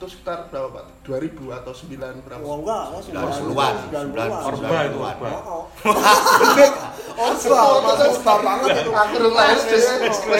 itu 0.00 0.16
sekitar 0.16 0.48
berapa 0.48 0.80
Pak? 0.80 0.84
2000 1.04 1.60
atau 1.60 1.72
9 1.76 2.24
berapa? 2.24 2.40
Oh 2.40 2.64
enggak, 2.64 2.84
oh, 2.88 3.00
sembilan 3.04 3.20
puluhan 3.20 3.36
sembilan 3.36 3.76
sembilan 3.84 4.06
puluhan. 4.08 4.30
Orba 4.48 4.78
itu, 4.80 4.96
puluhan 4.96 5.12
orba. 5.12 5.28
Oh, 5.28 5.44
oh. 5.44 5.64
Orba 7.20 8.32
banget 8.40 8.68
itu. 8.80 8.90
Aku 8.96 9.14
rumah 9.20 9.44
SD 9.60 9.72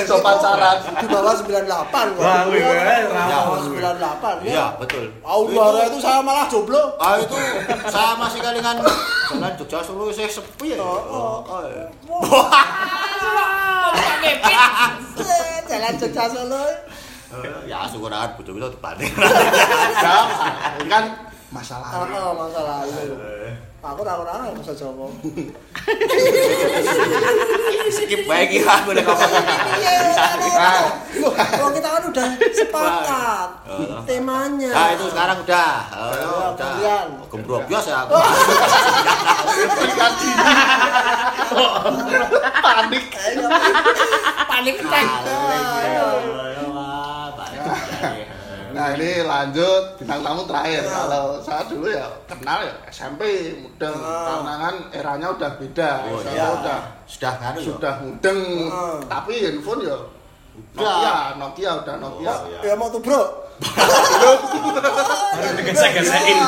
do 0.08 0.16
pacaran. 0.24 0.76
Di 0.80 1.06
bawah 1.12 1.34
98 1.36 1.92
kok. 1.92 2.24
Wah, 2.24 2.42
wih, 2.48 2.56
wih, 2.56 2.72
Di 2.72 3.12
rawan. 3.12 3.28
bawah 3.28 3.60
98 4.40 4.48
iya 4.48 4.56
ya. 4.56 4.66
betul 4.80 5.04
Aurora 5.20 5.82
itu 5.92 5.98
saya 6.00 6.24
malah 6.24 6.48
jomblo. 6.48 6.96
ah 6.96 7.20
itu 7.20 7.36
saya 7.84 8.16
masih 8.16 8.40
kalingan 8.40 8.80
jalan 8.80 9.52
Jogja 9.60 9.84
Solo 9.84 10.08
saya 10.08 10.32
sepi 10.32 10.72
ya 10.72 10.80
Oh, 10.80 11.44
oh, 11.44 11.62
iya. 11.68 11.84
Eh, 14.24 15.56
Jalan 15.68 15.92
Jogja 16.00 16.24
Solo. 16.32 16.64
Ya 17.64 17.87
syukuran 17.87 18.28
bojo 18.34 18.50
itu 18.52 18.68
dibanding 18.75 19.12
Ya, 20.00 20.16
ini 20.80 20.88
kan 20.90 21.04
masalah. 21.50 21.88
Ah, 21.90 22.06
ah, 22.06 22.30
masalah 22.34 22.76
itu. 22.87 23.14
Aku 23.80 24.04
tak 24.04 24.12
ora 24.20 24.52
bahasa 24.52 24.76
Jawa. 24.76 25.08
skip 27.88 28.28
baik 28.28 28.60
ya 28.60 28.68
aku 28.68 28.92
udah 28.92 29.04
ngomong. 29.08 29.44
Iya, 29.80 29.96
Nah, 30.60 30.84
Kalau 31.32 31.72
kita 31.72 31.88
kan 31.88 32.02
udah 32.04 32.28
sepakat 32.52 33.49
temanya. 34.04 34.68
nah 34.68 34.92
itu 34.92 35.04
sekarang 35.08 35.40
udah. 35.40 35.72
Oh, 35.96 36.52
udah. 36.52 37.08
gembrok 37.32 37.64
biasa 37.72 37.88
ya 37.88 38.04
aku. 38.04 38.20
Panik. 42.60 43.04
panik 44.44 44.76
attack. 44.76 45.06
Nah 48.71 48.95
ini 48.95 49.26
lanjut 49.26 49.99
bintang 49.99 50.23
tamu 50.23 50.47
terakhir. 50.47 50.87
Kalau 50.87 51.42
saya 51.42 51.62
dulu 51.66 51.90
ya 51.90 52.07
kenal 52.30 52.62
ya 52.62 52.75
SMP 52.87 53.23
mudeng. 53.59 53.97
Karena 53.99 54.54
kan 54.62 54.75
eranya 54.95 55.28
udah 55.35 55.50
beda. 55.59 55.90
Oh, 56.07 56.23
Saya 56.23 56.35
iya. 56.38 56.47
udah 56.54 56.78
sudah 57.07 57.33
nganu 57.42 57.59
ya 57.59 57.66
sudah 57.66 57.95
mudeng. 57.99 58.40
Ah. 58.71 58.99
Tapi 59.11 59.35
handphone 59.42 59.83
ya 59.83 59.99
Udah. 60.50 60.83
Nokia, 60.83 61.16
Nokia 61.38 61.71
udah 61.83 61.95
Nokia. 61.99 62.30
Oh, 62.30 62.38
iya. 62.47 62.59
Ya 62.71 62.75
mau 62.78 62.90
tuh 62.90 63.00
bro. 63.02 63.23
Baru 65.35 65.50
digesek-gesekin. 65.59 66.38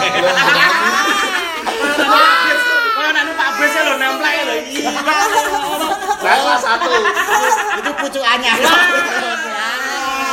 Anak 3.02 3.34
Pak 3.36 3.50
Bes 3.60 3.74
ya 3.76 3.82
nemplek. 3.98 4.36
Iya. 4.72 4.90
Kelas 6.22 6.62
satu. 6.62 6.90
itu 7.82 7.90
pucukannya 7.98 8.52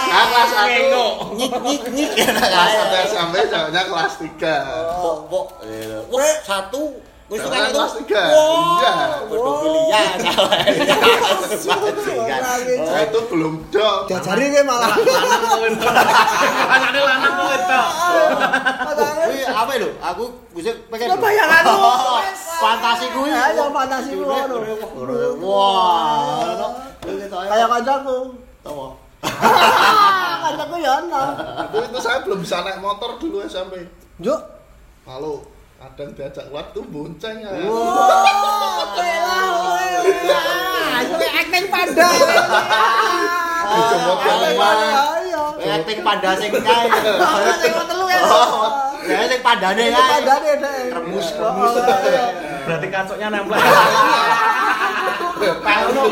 Kelas 0.10 0.50
satu. 0.50 1.06
Nyik 1.38 1.54
nyik 1.62 1.82
nyik 1.94 2.10
Kelas 2.18 2.70
satu 2.74 2.96
SMP 3.06 3.36
jawabnya 3.48 3.82
kelas 3.86 4.14
tiga. 4.18 4.56
pok 5.00 5.18
pok 5.30 5.46
wah 6.10 6.34
satu 6.42 6.98
wis 7.30 7.46
kan 7.46 7.70
itu 7.70 7.78
kelas 7.78 7.94
tiga. 8.02 8.24
Wah, 8.26 8.50
Iya. 8.80 8.94
pedofilia 9.30 10.02
Saya 12.90 13.04
itu 13.06 13.20
belum 13.30 13.54
dong. 13.70 14.02
Diajari 14.10 14.50
kowe 14.50 14.64
malah. 14.66 14.94
Anaknya 16.70 17.02
lanang 17.06 17.34
kau 17.38 17.50
itu. 17.54 17.82
Kuwi 19.00 19.42
apa 19.46 19.72
lho? 19.78 19.90
Aku 20.02 20.24
bisa 20.58 20.72
pengen. 20.90 21.08
Lo 21.14 21.16
bayanganmu. 21.22 21.78
Fantasi 22.60 23.06
kuwi. 23.14 23.30
Ayo 23.30 23.70
fantasi 23.70 24.12
ngono. 24.18 24.56
Wah. 25.46 26.66
Kayak 27.30 27.68
kancaku. 27.70 28.18
Tahu. 28.66 29.09
Kancaku 29.24 30.76
ya 30.82 30.92
ana. 31.04 31.24
Itu, 31.70 31.78
itu 31.92 32.00
saya 32.02 32.20
belum 32.26 32.40
bisa 32.44 32.64
naik 32.64 32.80
motor 32.80 33.20
dulu 33.20 33.44
SMP. 33.46 33.86
Juk. 34.24 34.42
Kalau 35.04 35.46
kadang 35.80 36.12
diajak 36.12 36.44
keluar 36.52 36.66
tuh 36.76 36.84
bonceng 36.88 37.40
ya. 37.40 37.52
Wah, 37.66 38.84
kowe 38.94 39.14
lah. 39.24 39.44
Kowe 41.08 41.28
acting 41.28 41.66
panda. 41.72 42.08
Yang? 42.10 42.50
Ayo. 44.90 45.44
Acting 45.80 46.00
panda 46.02 46.30
sing 46.36 46.52
kae. 46.52 46.88
Sing 47.62 47.74
telu 47.74 48.06
ya. 48.10 48.22
Ya 49.10 49.20
sing 49.30 49.42
pandane 49.42 49.84
kae. 49.94 50.02
pandane 50.20 50.52
deh. 50.58 50.82
Remus, 50.94 51.28
remus. 51.38 51.74
Berarti 52.66 52.88
kacoknya 52.92 53.28
nemplek. 53.32 53.62
Pelno 55.40 56.04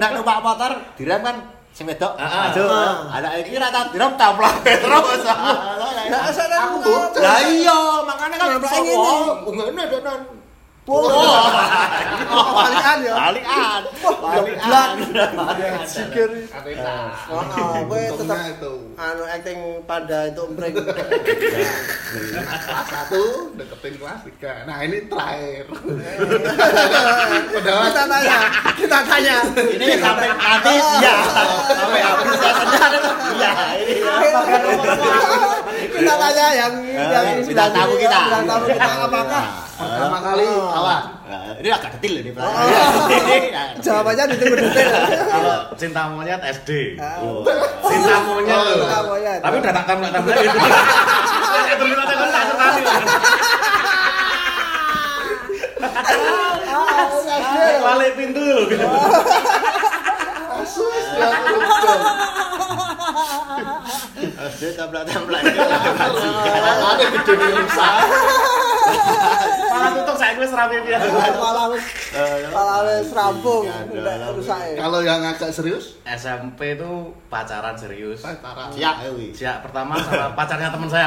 Nek 0.00 0.10
numpak 0.14 0.38
motor 0.42 0.72
direm 0.94 1.20
kan? 1.22 1.36
Sing 1.70 1.86
wedok. 1.86 2.18
Ah, 2.18 2.26
ah. 2.26 2.42
Aduh. 2.50 2.66
Anak 3.14 3.32
iki 3.46 3.54
rata 3.58 3.90
direm 3.94 4.12
taplak 4.18 4.54
terus. 4.66 5.22
Lah 7.20 7.38
iya, 7.46 7.78
makanya 8.02 8.36
kan 8.36 8.48
Kenapa 8.58 8.68
sopo. 8.74 10.34
Ngene 10.90 11.22
donan. 11.22 11.62
Balikan 12.50 12.98
ya. 13.06 13.14
Balikan. 13.14 13.86
Balikan. 14.18 14.98
Sikir. 15.86 16.50
Oh, 17.30 17.46
kowe 17.86 18.02
tetep 18.18 18.58
anu 18.98 19.22
acting 19.30 19.86
pada 19.86 20.26
itu. 20.28 20.44
Kelas 20.50 20.82
satu 22.90 23.54
deketin 23.54 23.94
kelas. 24.02 24.26
Nah 24.66 24.82
ini 24.82 25.06
terakhir. 25.06 25.70
Padahal 27.54 27.86
Kita 27.90 28.06
tanya, 28.06 28.38
kita 28.74 28.98
tanya. 29.06 29.46
Ini 29.54 29.86
sampai 30.02 30.26
nanti 30.34 30.74
iya. 30.74 31.22
Sampai 31.70 32.02
habis 32.02 32.34
sadar. 32.34 32.90
Iya, 33.30 33.78
ini. 33.78 33.94
Kita 36.00 36.08
kita 36.08 36.14
tanya 36.18 36.46
yang 36.50 36.72
yang 36.88 37.24
Eh, 37.30 37.44
sudah 37.44 37.66
tamu 37.70 37.94
kita. 37.94 38.18
bintang 38.22 38.44
tamu 38.46 38.64
kita 38.66 38.88
apakah 39.00 39.44
Pertama 39.80 40.18
kali 40.20 40.44
kawan. 40.44 41.02
Nah, 41.24 41.56
ini 41.56 41.68
agak 41.70 41.90
detil 41.96 42.14
ini 42.18 42.30
Oh. 42.30 42.36
pertanyaan. 42.36 43.68
jawabannya 43.84 44.24
ditunggu 44.28 44.56
detail 44.58 44.88
Kalau 45.24 45.56
cinta 45.74 46.02
monyet 46.06 46.40
SD. 46.52 46.70
Oh. 46.98 47.40
Cinta 47.82 48.16
monyet 48.22 48.52
Oh, 48.54 48.64
cinta 48.74 48.98
monyet. 49.02 49.40
Tapi 49.40 49.54
udah 49.56 49.72
tak 49.72 49.84
tembak 49.86 50.10
tembak 50.10 50.36
gitu. 50.38 50.58
Ya 51.60 51.74
terus 51.76 51.90
kita 51.94 52.04
kan 52.10 52.28
tak. 52.28 52.44
Ah. 52.50 52.72
Balik 57.80 58.12
pintu 58.14 58.40
loh. 58.40 58.64
gitu. 58.66 58.84
Asus 60.60 61.04
ya 63.10 63.46
lucu. 63.50 63.74
SD 64.40 64.62
template-template. 64.78 65.44
Ada 65.50 67.04
gede 67.10 67.32
nih 67.34 67.50
Lusa. 67.58 67.88
Malah 69.70 69.90
tutup 69.94 70.16
saya 70.18 70.34
wis 70.36 70.52
rapi 70.52 70.76
piye. 70.82 70.98
malah 71.38 71.64
wis 71.70 71.84
malah 72.50 72.78
wis 72.86 73.08
rampung 73.14 73.64
rusak 74.34 74.58
ya 74.60 74.74
Kalau 74.82 75.00
yang 75.04 75.20
agak 75.22 75.50
serius, 75.54 75.96
SMP 76.04 76.74
itu 76.78 77.14
pacaran 77.30 77.76
serius. 77.78 78.20
pacaran. 78.24 78.68
Siap, 78.74 78.96
eh, 79.06 79.12
wih. 79.14 79.30
Siap 79.32 79.62
pertama 79.62 79.96
sama 80.02 80.34
pacarnya 80.34 80.68
teman 80.72 80.88
saya. 80.90 81.06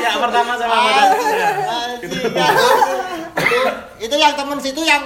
Siap 0.00 0.16
pertama 0.18 0.52
sama 0.58 0.76
pacarnya. 0.76 1.48
itu 2.00 2.18
itu 4.00 4.16
yang 4.16 4.32
temen 4.34 4.58
situ 4.58 4.80
yang 4.82 5.04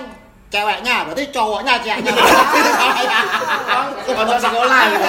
ceweknya 0.54 0.96
berarti 1.11 1.25
cowoknya 1.34 1.75
ceweknya 1.82 2.14
Kocok 4.04 4.38
sekolah 4.38 4.80
gitu. 4.94 5.08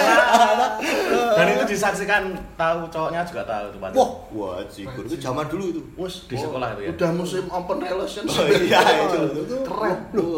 Dan 1.36 1.46
itu 1.52 1.64
disaksikan 1.68 2.24
tahu 2.58 2.90
cowoknya 2.90 3.22
juga 3.28 3.44
tahu 3.46 3.66
tuh 3.76 3.80
wah 3.94 4.10
wah 4.34 4.58
cikur 4.66 5.04
itu 5.06 5.20
zaman 5.22 5.46
dulu 5.46 5.70
itu 5.70 5.82
Wes, 6.00 6.26
Di 6.26 6.34
sekolah 6.40 6.74
itu 6.74 6.82
ya? 6.88 6.92
Udah 6.96 7.10
musim 7.14 7.44
open 7.52 7.78
relationship. 7.84 8.40
Oh, 8.40 8.48
iya, 8.50 8.82
itu. 9.06 9.20
Keren. 9.68 9.98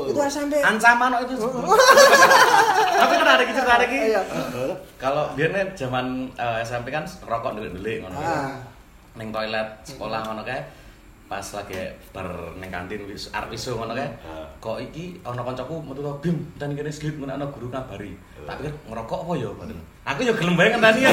itu 0.10 0.20
SMP 0.28 0.60
Ancaman 0.60 1.16
kok 1.16 1.22
itu. 1.30 1.36
Tapi 3.02 3.14
menarik 3.22 3.48
iki. 3.54 4.00
iya 4.12 4.22
Kalau 4.98 5.32
biasanya 5.38 5.64
zaman 5.78 6.28
eh, 6.36 6.66
SMP 6.66 6.90
kan 6.90 7.06
rokok 7.06 7.62
delik-delik 7.62 8.04
ngono. 8.04 8.18
Ah. 8.18 8.58
Ning 9.16 9.30
toilet 9.30 9.68
sekolah 9.86 10.26
ngono 10.28 10.42
kae 10.44 10.62
pas 11.28 11.44
lagi 11.44 11.76
bar 12.16 12.56
ning 12.56 12.72
kantin 12.72 13.04
wis 13.04 13.28
arep 13.36 13.52
iso 13.52 13.76
ngono 13.76 13.92
kae. 13.92 14.08
Kok 14.64 14.80
iki 14.80 15.20
ana 15.28 15.44
kancaku 15.44 15.84
metu 15.84 16.00
to 16.00 16.14
bim 16.24 16.40
dan 16.56 16.72
kene 16.72 16.88
slit 16.88 17.20
men 17.20 17.28
ana 17.28 17.44
guru 17.52 17.68
ngabari. 17.68 18.16
Tak 18.48 18.64
pikir 18.64 18.72
ngerokok 18.88 19.20
apa 19.28 19.34
ya. 19.36 19.50
Aku 20.08 20.20
ya 20.24 20.34
gelem 20.40 20.56
bae 20.56 20.72
ngenteni 20.72 21.04
ya. 21.04 21.12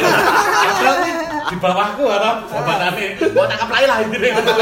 Di 1.51 1.57
bawahku 1.59 2.03
ora 2.07 2.47
babatane. 2.47 3.07
Kok 3.19 3.47
tak 3.51 3.59
keplai 3.67 3.85
lah 3.91 3.97
intine 4.07 4.29
ngono. 4.39 4.53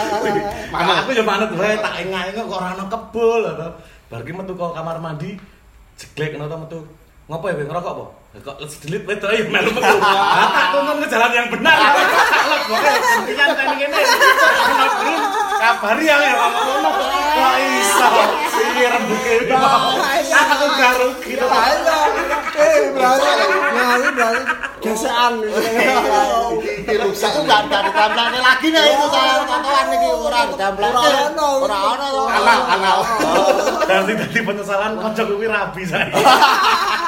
Mana 0.74 0.92
aku 1.06 1.10
ya 1.14 1.22
manut 1.22 1.50
bae 1.54 1.74
tak 1.78 1.94
engah-engah 2.02 2.44
kok 2.50 2.58
ora 2.58 2.68
ana 2.74 2.84
kebul 2.90 3.42
to. 3.46 3.68
Bar 4.10 4.20
ki 4.26 4.32
metu 4.34 4.52
kok 4.58 4.74
kamar 4.74 4.98
mandi 4.98 5.38
jeglek 5.94 6.34
ngono 6.34 6.66
metu. 6.66 6.82
Ngopo 7.30 7.46
ya 7.46 7.54
ngerokok 7.62 7.92
apa? 7.94 8.04
Kok 8.30 8.62
les 8.62 8.74
delit 8.86 9.02
wedo 9.10 9.26
ya 9.26 9.42
melu 9.42 9.74
metu. 9.74 9.96
Tak 9.98 10.66
tuntun 10.70 11.02
ke 11.02 11.06
jalan 11.10 11.30
yang 11.34 11.48
benar. 11.50 11.74
Salah 12.30 12.60
boleh 12.62 12.94
gantian 13.26 13.48
tani 13.58 13.74
kene. 13.74 14.00
Kena 14.06 14.86
belum 14.94 15.22
kabari 15.58 16.04
ya 16.06 16.16
ya 16.16 16.32
ngono. 16.38 16.90
Wah 17.34 17.54
iso. 17.58 18.06
Iki 18.54 18.82
rembuke. 18.86 19.34
Aku 20.30 20.66
gak 20.78 20.92
rugi 21.02 21.32
to. 21.34 21.46
eh 22.60 22.92
berarti 22.92 23.28
ini 23.90 24.08
berarti 24.12 24.40
gesekan 24.80 25.32
Iki 25.40 26.94
Lusa. 27.00 27.26
itu 27.30 27.40
nggak 27.40 27.60
nggak 27.66 27.82
ditemplate 27.88 28.38
lagi 28.38 28.66
nih 28.68 28.84
itu 28.86 29.06
saya 29.08 29.32
tontonan 29.42 29.84
nih 29.88 29.98
orang 30.06 30.46
ditemplate 30.52 30.92
Ora 30.92 31.20
ono. 31.26 31.48
ora 31.64 31.78
ono 31.88 32.06
to 32.06 32.22
Anal, 32.30 32.60
anal. 32.68 32.98
Dan 33.88 34.00
tidak 34.06 34.28
di 34.30 34.40
penyesalan 34.40 34.92
kocok 34.98 35.24
kuwi 35.26 35.46
rabi 35.48 35.82
saya. 35.82 36.12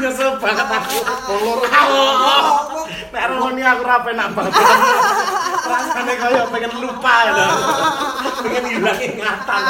Nyesel 0.00 0.30
banget 0.40 0.68
aku. 0.68 0.98
Nek 3.10 3.24
roni 3.26 3.62
aku 3.66 3.82
ra 3.82 3.96
penak 4.06 4.28
banget. 4.32 4.54
Rasane 5.66 6.14
kaya 6.14 6.42
pengen 6.48 6.72
lupa 6.78 7.14
ya. 7.26 7.46
Pengen 8.40 8.64
hilang 8.70 8.98
ingatan. 9.02 9.62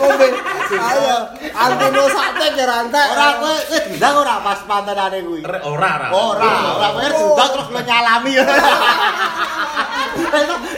Kombe. 0.00 0.26
Ayo, 0.70 1.16
antino 1.50 2.04
sate 2.08 2.46
ya 2.54 2.64
rantai. 2.64 3.06
ora 3.10 3.26
kowe 3.42 3.54
kowe 3.58 3.78
diundang 3.90 4.14
ora 4.22 4.34
pas 4.38 4.60
pantanane 4.64 5.18
kuwi 5.26 5.42
Ora 5.42 5.58
ora. 5.66 6.06
ora 6.14 6.50
ora 6.78 6.88
kowe 6.94 7.08
diundang 7.10 7.50
terus 7.54 7.68
lo 7.74 7.80
nyalami 7.82 8.32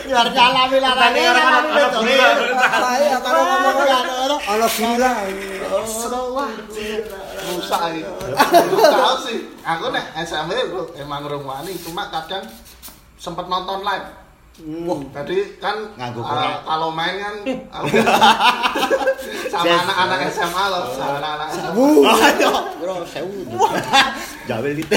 biar 0.08 0.28
nyalami 0.32 0.76
lah 0.80 0.92
Tadi 0.96 1.20
orang 1.28 1.46
anak 1.46 1.64
anak 1.72 1.92
gila. 2.02 2.28
Saya 2.72 3.16
kalau 3.20 3.42
ngomong 3.44 3.76
ana 4.48 4.66
gila. 4.72 5.12
Iki. 7.42 8.02
Belum 8.70 8.80
tahu 8.80 9.16
sih. 9.22 9.38
Aku 9.60 9.84
nek 9.90 10.04
SMP 10.22 10.54
emang 10.96 11.22
rumani 11.24 11.74
cuma 11.78 12.06
kadang 12.08 12.46
sempet 13.16 13.46
nonton 13.46 13.82
live. 13.82 14.08
Wah, 14.84 15.00
Tadi 15.10 15.56
kan 15.56 15.96
korek. 16.12 16.60
kalau 16.62 16.92
main 16.92 17.16
kan 17.16 17.34
sama 19.48 19.74
anak-anak 19.80 20.28
SMA 20.28 20.64
loh, 20.68 20.84
sama 20.92 21.16
anak-anak 21.18 21.48
SMA. 21.50 21.72
bro 22.76 23.00
sewu 23.02 23.48
jawel 24.42 24.72
gitu 24.74 24.90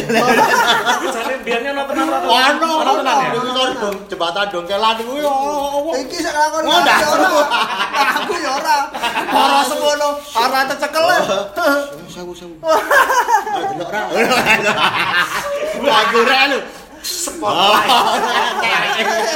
Jane 1.06 1.36
biarnya 1.42 1.72
nonton 1.72 1.96
apa? 2.02 2.18
ono 2.26 2.70
Nonton 2.82 3.06
ya. 3.06 3.38
ono 3.38 3.64
dong 3.78 3.96
jembatan 4.10 4.46
dongkelan 4.50 4.98
kuwi 5.02 5.22
oh 5.22 5.94
iki 5.96 6.18
sak 6.20 6.34
lakon 6.34 6.66
Oh, 6.66 6.82
dah. 6.82 6.98
Aku 8.26 8.34
ya 8.36 8.52
ora. 8.58 8.78
Ora 9.30 9.60
semono, 9.64 10.10
ora 10.34 10.60
tecekel. 10.66 11.06
sewu 12.10 12.34
sewu 12.34 12.56
ayo 12.64 13.64
delok 13.72 13.90
ra 13.92 14.02
lagu 15.78 16.20
ra 16.24 16.42
lu 16.50 16.60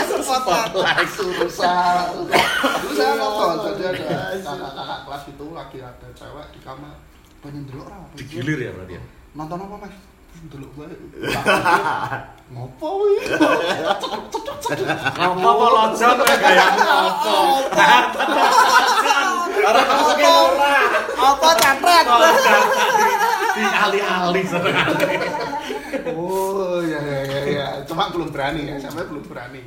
Spotlight 0.09 1.13
Lusa. 1.21 1.73
Dulu 2.81 2.93
saya 2.97 3.13
nonton, 3.13 3.77
jadi 3.77 4.01
ada 4.09 4.41
kakak-kakak 4.41 4.99
kelas 5.05 5.23
itu 5.29 5.45
lagi 5.53 5.77
ada 5.79 6.07
cewek 6.17 6.45
di 6.49 6.59
kamar. 6.65 6.97
Pengen 7.39 7.63
dulu 7.69 7.85
orang. 7.85 8.09
Digilir 8.17 8.57
ya 8.59 8.71
berarti 8.73 8.97
ya. 8.97 9.03
Nonton 9.37 9.57
apa 9.61 9.75
mas? 9.85 9.93
Dulu 10.49 10.67
gue. 10.77 10.87
Ngopo 12.53 12.87
wih? 13.05 13.19
Apa 15.13 15.37
apa 15.37 15.65
loncat 15.69 16.17
kayak 16.17 16.69
apa? 16.81 17.35
Ora 19.59 19.81
masuke 19.85 20.25
ora. 20.25 20.75
Apa 21.13 21.49
catrek? 21.59 22.05
Di 23.53 23.63
alih-alih 23.67 24.45
senengane. 24.49 25.13
Oh 26.15 26.79
ya 26.81 27.01
ya 27.01 27.19
ya 27.25 27.39
ya. 27.45 27.67
Cuma 27.85 28.09
belum 28.09 28.33
berani 28.33 28.65
ya, 28.65 28.75
sampai 28.81 29.05
belum 29.09 29.25
berani. 29.29 29.61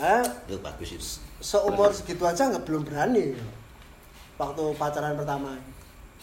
Eh, 0.00 0.24
bagus 0.58 0.90
itu 0.96 1.06
seumur 1.40 1.92
segitu 1.92 2.24
aja 2.24 2.48
nggak 2.48 2.64
belum 2.64 2.82
berani. 2.82 3.36
Waktu 4.40 4.64
pacaran 4.80 5.14
pertama. 5.14 5.54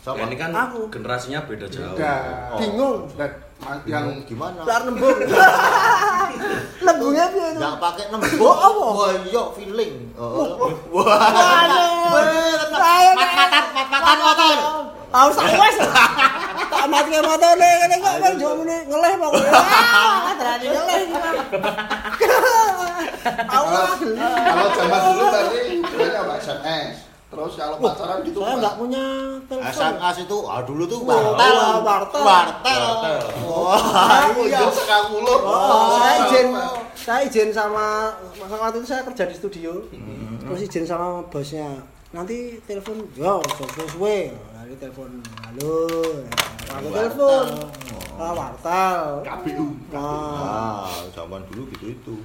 Ya, 0.07 0.23
ini 0.23 0.35
kan 0.35 0.55
Aku. 0.55 0.87
generasinya 0.87 1.43
beda 1.43 1.67
jauh. 1.67 1.91
Udah. 1.91 2.55
Bingung. 2.55 3.11
Dan 3.11 3.27
ma- 3.59 3.83
yang 3.83 4.07
gimana 4.23 4.63
Keluar 4.63 4.81
nembung. 4.85 5.17
Lembungnya 6.87 7.25
piye 7.27 7.47
itu? 7.49 7.59
nggak 7.59 7.75
pakai 7.75 8.05
nembus 8.07 8.39
Oh, 8.39 8.53
apa? 8.53 8.85
wah 8.93 9.11
iya 9.19 9.43
feeling 9.51 9.95
Oh, 10.13 10.71
Waduh. 10.87 10.95
wah 12.07 12.23
Ayo, 12.77 13.11
mat-matan 13.13 13.63
mat-matan 13.73 14.17
motor 14.21 14.57
Tahu 15.07 15.29
sak 15.31 15.47
wes. 15.49 15.77
Tak 16.67 16.83
mati 16.85 17.09
ke 17.09 17.21
motone 17.21 17.69
ngene 17.79 17.95
kok 17.97 18.15
kan 18.17 18.33
yo 18.35 18.49
muni 18.53 18.75
ngeleh 18.85 19.13
pokoknya. 19.17 19.51
Terani 20.39 20.65
ngeleh. 20.67 21.01
Aku 23.47 23.65
kalau, 24.51 24.67
zaman 24.69 24.99
dulu 25.01 25.25
tadi 25.29 25.59
banyak 25.81 26.21
apa 26.21 26.33
SMS. 26.37 26.95
Terus 27.27 27.53
kalau 27.59 27.75
pacaran 27.83 28.23
gitu. 28.23 28.39
Saya 28.39 28.55
nggak 28.55 28.75
punya 28.79 29.05
telepon. 29.51 29.67
SMS 29.67 30.15
itu 30.23 30.37
ah 30.47 30.61
dulu 30.63 30.83
tuh 30.87 30.99
wartel 31.03 31.55
wartel. 31.83 32.23
wartel 32.23 33.19
wah 33.43 34.31
iya 34.47 34.63
izin 34.63 34.71
sekanguluh. 34.71 35.39
Oh, 35.43 35.99
saya 35.99 36.15
izin 36.23 36.47
saya 36.95 37.21
izin 37.27 37.49
sama 37.51 38.15
masa 38.39 38.55
waktu 38.55 38.79
itu 38.79 38.87
saya 38.87 39.03
kerja 39.03 39.27
di 39.27 39.35
studio. 39.35 39.71
Terus 40.39 40.59
izin 40.71 40.87
sama 40.87 41.19
bosnya. 41.27 41.67
Nanti 42.15 42.55
telepon, 42.63 43.03
yo, 43.19 43.43
suwe-suwe. 43.59 44.31
Nanti 44.55 44.73
telepon, 44.79 45.19
halo. 45.43 45.83
Aku 46.79 46.87
telepon. 46.95 47.45
Ah, 48.15 48.31
wartel. 48.31 49.27
KPU. 49.27 49.67
Nah, 49.91 50.87
ah 50.87 50.87
zaman 51.11 51.43
dulu 51.51 51.67
gitu 51.75 51.91
itu 51.91 52.15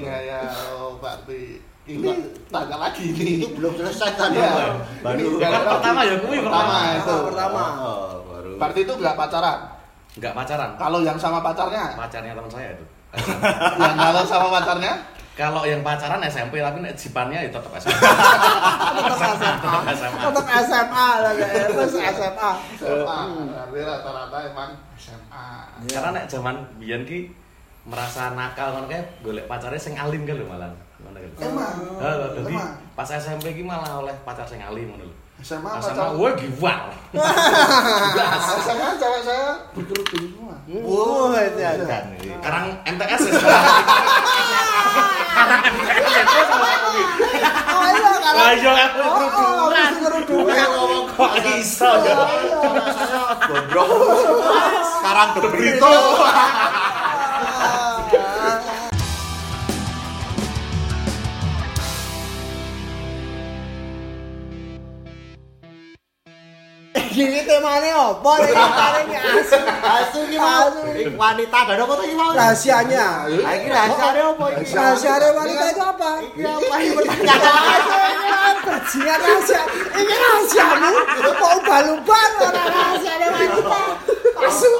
Ya 0.00 0.16
ya, 0.24 0.40
oh, 0.72 0.96
Pak 0.96 1.28
Pi. 1.28 1.60
Ini 1.88 2.10
tanya 2.48 2.76
lagi 2.78 3.04
ini. 3.08 3.32
Itu 3.40 3.48
belum 3.56 3.72
selesai 3.74 4.10
tadi. 4.14 4.36
Iya. 4.36 4.76
Baru 5.00 5.18
Ini 5.18 5.40
Kan 5.40 5.62
pertama 5.66 6.00
ya 6.04 6.16
kuwi 6.20 6.36
Pertama 6.38 6.60
pertama. 6.68 6.94
itu. 6.94 7.14
pertama. 7.32 7.62
Oh, 7.80 8.04
baru. 8.28 8.50
Berarti 8.60 8.80
itu 8.84 8.92
nggak 8.94 9.16
pacaran. 9.16 9.58
Enggak 10.18 10.34
pacaran. 10.34 10.70
Kalau 10.76 10.98
yang 11.00 11.16
sama 11.16 11.38
pacarnya, 11.40 11.84
Pacarnya 11.94 12.32
teman 12.36 12.50
saya 12.50 12.68
itu. 12.74 12.84
yang 13.80 13.96
kalau 13.96 14.22
sama 14.22 14.48
pacarnya, 14.52 14.92
Kalau 15.32 15.62
yang 15.62 15.86
pacaran 15.86 16.18
SMP 16.26 16.58
tapi 16.58 16.82
nek 16.82 16.98
jipannya 16.98 17.46
ya 17.46 17.50
tetap 17.54 17.70
SMP. 17.78 17.94
Tetap 17.94 19.18
SMA. 19.22 19.38
Tetap 19.54 19.84
SMA. 19.94 20.18
Tetap 20.26 20.46
SMA 20.66 21.08
lah 21.22 21.32
ya. 21.32 21.46
Terus 21.70 21.94
SMA. 21.94 22.50
SMA. 22.74 23.20
Berarti 23.46 23.78
rata-rata 23.80 24.38
emang 24.44 24.70
SMA. 24.98 25.46
Karena 25.86 26.10
nek 26.10 26.26
zaman 26.26 26.54
biyen 26.76 27.06
ki 27.06 27.30
merasa 27.86 28.34
nakal 28.34 28.74
ngono 28.74 28.90
kae 28.90 29.00
golek 29.22 29.46
pacare 29.46 29.78
sing 29.78 29.94
alim 29.94 30.26
kan 30.26 30.34
lho 30.34 30.44
malah. 30.44 30.74
Kan. 31.18 31.30
Emang. 31.44 31.74
Heeh, 31.98 32.26
dadi 32.34 32.54
pas 32.92 33.08
SMP 33.08 33.44
ki 33.52 33.62
malah 33.62 33.98
oleh 33.98 34.14
pacar 34.22 34.44
sing 34.44 34.58
alim 34.58 34.90
ngono 34.90 35.04
lho. 35.04 35.14
SMA 35.38 35.70
Pas 35.70 35.78
pacar. 35.80 35.94
SMA 35.94 36.18
wah 36.18 36.32
giwar. 36.34 36.80
SMA 38.64 38.88
cewek 38.96 39.22
saya 39.22 39.48
berkerudung 39.70 40.26
semua. 40.28 40.56
Wah, 40.68 41.38
itu 41.40 41.58
ya. 41.58 41.70
Kan, 41.80 42.04
ini. 42.16 42.34
Sekarang 42.34 42.64
MTS 42.84 43.22
ya 43.22 43.32
sekarang. 43.34 43.76
Oh 47.68 47.84
iya, 47.86 48.10
karena 48.18 48.30
Lah 48.34 48.52
yo 48.54 48.70
aku 48.70 48.98
Oh, 48.98 49.08
oh, 49.08 49.28
kerudungan. 49.30 49.92
kerudungan. 50.02 50.68
Kok 51.14 51.32
iso 51.54 51.90
ya? 52.02 52.14
Gondrong. 53.46 53.90
Sekarang 54.88 55.28
Debrito. 55.36 55.92
Gini 67.08 67.40
temanya 67.42 67.92
apa? 68.12 68.30
Ini 68.38 68.52
temanya 68.52 69.20
asu. 69.34 69.58
Asu 69.80 70.18
ki 70.26 70.36
mau. 70.36 70.66
Eh, 70.90 71.08
Wanita 71.12 71.58
dan 71.66 71.78
apa 71.78 71.94
tadi 71.96 72.14
mau? 72.14 72.30
Rahasianya. 72.32 73.06
Ah, 73.42 73.52
ini 73.54 73.68
rahasianya 73.68 74.22
apa 74.28 74.44
ini? 74.52 74.64
Rahasia 74.68 75.12
wanita 75.30 75.64
itu 75.68 75.82
apa? 75.82 76.10
Ini 76.22 76.48
apa 76.48 76.74
ini 76.78 76.90
pertanyaan? 76.94 77.80
Rahasia 77.88 78.52
bajingan 78.68 79.18
rahasia. 79.20 79.60
Ini 79.94 80.14
rahasiamu. 80.14 80.90
Kok 81.28 81.52
ubah-ubah 81.62 82.26
orang 82.38 82.68
rahasia 82.68 83.12
wanita. 83.18 83.82
Asu. 84.38 84.70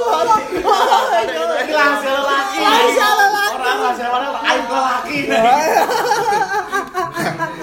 Ini 1.19 1.73
rahasia 1.73 2.13
lelaki. 2.15 2.59
Rahasia 2.59 3.09
lelaki. 3.11 3.57
Orang 3.59 3.79
rahasia 3.83 4.07
mana 4.09 4.29
aib 4.47 4.67
lelaki. 4.69 5.19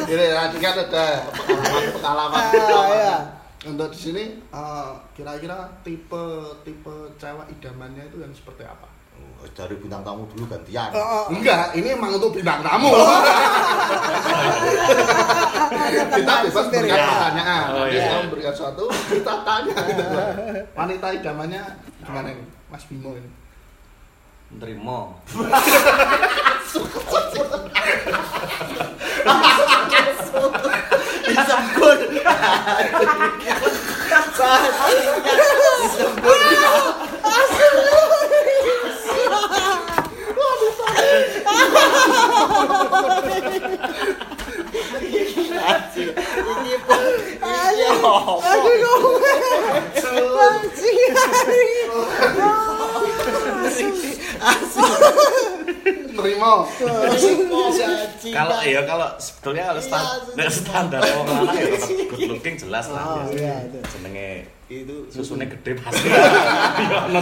Ini 0.05 0.25
tadi 0.37 0.57
kan 0.61 0.75
ada 0.77 1.05
pengalaman 1.97 2.37
Ah, 2.37 2.51
pengalaman. 2.53 2.93
iya. 2.93 3.17
Untuk 3.65 3.89
di 3.89 3.99
sini 3.99 4.23
eh, 4.37 4.91
kira-kira 5.17 5.65
tipe 5.81 6.23
tipe 6.61 6.93
cewek 7.17 7.49
idamannya 7.49 8.05
itu 8.05 8.21
yang 8.21 8.29
seperti 8.29 8.61
apa? 8.61 8.85
Oh, 9.15 9.47
Dari 9.47 9.73
bintang 9.79 10.03
tamu 10.03 10.27
dulu 10.29 10.45
gantian. 10.45 10.91
Oh, 10.91 10.99
oh. 10.99 11.23
Enggak, 11.31 11.71
ini 11.73 11.95
emang 11.95 12.13
untuk 12.13 12.35
bintang 12.35 12.59
tamu. 12.61 12.91
kita 16.13 16.33
bebas 16.45 16.65
memberikan 16.67 16.99
Ya. 16.99 17.07
pertanyaan. 17.09 17.65
Oh, 17.73 17.85
iya. 17.87 18.01
kita 18.05 18.15
memberikan 18.27 18.53
suatu, 18.53 18.85
kita 19.07 19.33
tanya. 19.41 19.75
gitu. 19.87 20.03
Wanita 20.75 21.07
idamannya 21.15 21.63
gimana 22.03 22.27
ini? 22.31 22.43
Mas 22.69 22.83
Bimo 22.85 23.15
ini. 23.15 23.29
Nerimo. 24.53 25.17
Disebut. 31.35 31.99
Disebut. 35.75 36.39
Ini 45.95 46.75
pun. 46.83 47.03
Ini 47.45 47.83
apa? 47.87 48.13
Aduh, 48.43 49.19
bajingan. 50.35 51.45
Nerimo. 56.25 56.53
Kalau 58.25 58.57
ya 58.65 58.81
kalau 58.81 59.07
sebetulnya 59.21 59.63
kalau 59.69 59.81
sta- 59.85 60.17
nek 60.33 60.49
standar 60.49 61.01
wong 61.05 61.25
lanang 61.29 61.53
ya 61.53 61.65
tetep 61.77 62.09
good 62.09 62.21
looking 62.33 62.55
jelas 62.57 62.89
lah. 62.89 63.21
Oh, 63.21 63.29
ya. 63.29 63.37
iya, 63.37 63.55
itu. 63.69 63.77
Jenenge 63.93 64.29
itu 64.65 64.95
susune 65.13 65.45
gede 65.45 65.71
pasti. 65.77 66.09
Ya 66.09 66.97
ono. 67.05 67.21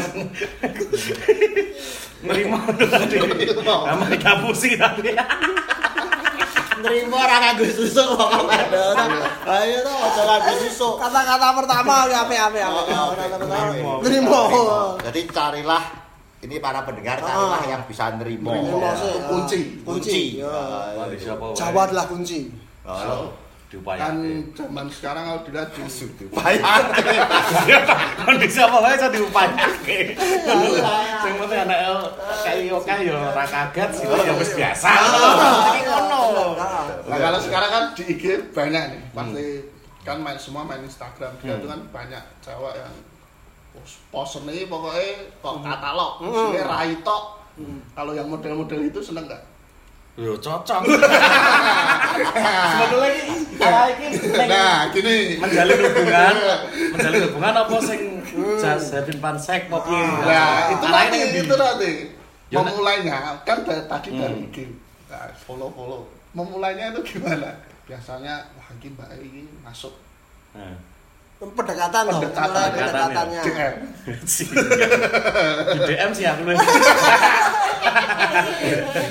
Nerimo 2.24 2.58
tadi. 2.80 3.16
Sama 3.60 4.06
kapusi 4.16 4.80
tadi. 4.80 5.12
nerima 6.84 7.16
orang 7.16 7.56
nganggo 7.56 7.64
susu 7.72 8.04
kok 8.04 8.44
ada 8.44 8.92
orang 8.92 9.24
ayo 9.56 9.88
to 9.88 9.94
aja 10.04 10.22
nganggo 10.28 10.54
susu 10.68 10.90
Kata-kata 11.00 11.48
pertama. 11.56 11.96
Kata 12.12 12.28
pertama. 12.28 14.04
Nerimo. 14.04 14.42
jadi 15.00 15.20
carilah 15.32 15.84
ini 16.44 16.60
para 16.60 16.84
pendengar 16.84 17.16
carilah 17.18 17.56
Ah. 17.58 17.66
yang 17.66 17.82
bisa 17.84 18.12
nerimo 18.14 18.52
Nerimo 18.52 18.92
sih. 18.94 19.14
Kunci. 19.24 19.60
Kunci. 19.82 20.22
Ya. 20.38 20.52
Siapa 21.16 21.40
wae. 21.42 21.56
Jawablah 21.56 22.06
kunci. 22.06 22.52
Oh, 22.84 23.32
Kan 23.74 23.82
diupayakan. 23.82 24.16
zaman 24.54 24.86
sekarang 24.86 25.24
kalau 25.26 25.42
dilihat 25.44 25.70
di 25.72 25.82
Kondisi 28.22 28.60
apa 28.60 28.78
wae 28.78 28.94
iso 28.94 29.08
diupayake. 29.10 30.00
Sing 31.20 31.34
penting 31.34 31.60
anak 31.60 31.80
kayak 32.44 32.70
oke 32.70 32.94
ya 32.94 33.14
ora 33.16 33.46
kaget 33.46 33.90
sih 33.94 34.06
ya 34.06 34.34
wis 34.36 34.52
biasa. 34.54 34.90
Iki 35.74 35.82
ngono. 35.88 36.22
Nah, 37.08 37.18
kalau 37.18 37.40
sekarang 37.40 37.70
kan 37.72 37.84
di 37.96 38.04
IG 38.10 38.24
banyak 38.52 38.84
nih, 38.92 39.02
pasti 39.10 39.48
kan 40.04 40.18
main 40.20 40.38
semua 40.38 40.62
main 40.62 40.84
Instagram. 40.84 41.32
Dia 41.40 41.56
itu 41.56 41.66
kan 41.66 41.80
banyak 41.90 42.24
cewek 42.40 42.74
yang 42.76 42.94
post 44.10 44.44
nih 44.44 44.66
pokoknya 44.66 45.06
kok 45.38 45.56
katalog, 45.60 46.12
isinya 46.22 46.64
rai 46.68 46.94
tok. 47.02 47.24
Kalau 47.92 48.12
yang 48.12 48.28
model-model 48.28 48.80
itu 48.84 49.00
seneng 49.00 49.26
gak? 49.26 49.42
Yo 50.14 50.38
cocok. 50.38 50.82
Sebetulnya 52.74 53.10
iki 53.10 53.36
ah, 53.62 53.86
iki 53.90 54.06
Nah, 54.46 54.78
gini. 54.90 55.18
menjalin 55.38 55.78
hubungan, 55.80 56.36
menjalin 56.94 57.22
hubungan 57.30 57.54
apa 57.58 57.76
sing 57.82 58.02
jas 58.58 58.94
Devin 58.94 59.18
Pansek 59.18 59.70
apa 59.70 59.78
piye? 59.82 60.02
Nah, 60.02 60.70
itu 60.70 60.86
Arahnya 60.86 61.18
nanti, 61.18 61.40
itu 61.42 61.56
nanti. 61.58 61.92
Ya, 62.54 62.62
Memulainya 62.62 63.18
kan 63.42 63.66
dari 63.66 63.84
tadi 63.90 64.10
dari 64.14 64.36
Hmm. 64.38 64.46
IG. 64.50 64.58
Nah, 65.10 65.34
follow-follow. 65.36 66.06
Memulainya 66.34 66.94
itu 66.94 67.18
gimana? 67.18 67.50
Biasanya 67.84 68.46
wah 68.54 68.70
ini 68.72 68.88
Mbak 68.94 69.10
ini 69.20 69.42
masuk 69.62 69.94
Nah, 70.54 70.78
Pendekatan 71.52 72.02
loh. 72.08 72.24
Pendekatan, 72.24 72.72
pendekatannya. 72.72 73.42
DM. 73.44 73.76
Di 75.68 75.80
DM 75.84 76.12
sih 76.16 76.24
aku 76.24 76.42
lu. 76.48 76.56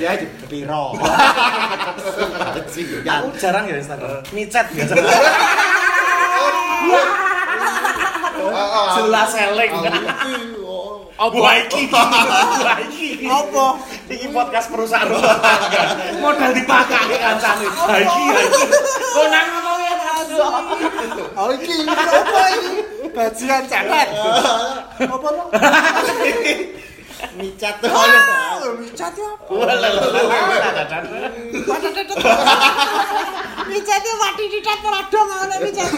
dia 0.00 0.16
di 0.16 0.26
piro 0.48 0.96
Aku 3.04 3.28
jarang 3.36 3.68
ya 3.68 3.76
Instagram. 3.76 4.24
Micet 4.32 4.66
biasa. 4.72 4.94
Oh, 8.42 8.50
oh, 8.50 8.86
Jelas 8.98 9.28
seleng. 9.30 9.72
oh, 10.66 11.06
Apa 11.14 11.50
iki? 11.62 11.86
Apa 11.88 12.74
iki? 12.90 13.08
Apa? 13.28 13.66
Iki 14.10 14.26
podcast 14.34 14.66
perusahaan 14.68 15.06
rumah 15.06 15.38
tangga. 15.38 15.82
Modal 16.18 16.50
dipakai 16.50 17.16
kancane. 17.16 17.66
Ha 17.70 17.94
iki 17.96 18.22
ha 18.26 18.40
iki. 18.42 18.64
Kok 19.14 19.26
nang 19.30 19.46
ya. 19.46 19.61
Oh 21.36 21.50
iki 21.52 21.84
apa 21.84 22.42
ini? 22.56 22.72
Bajingan 23.12 23.62
cewek. 23.68 24.08
Apa 25.04 25.28
lo? 25.28 25.44
micat 27.32 27.78
tuh 27.78 27.88
micat 28.82 29.14
ya 29.14 29.28
apa? 29.30 29.54
Micatnya 33.62 34.12
wadi 34.18 34.44
di 34.50 34.58
dapur 34.58 34.92
adong 34.92 35.28
ana 35.30 35.56
micat. 35.62 35.90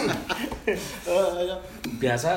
Biasa 1.97 2.29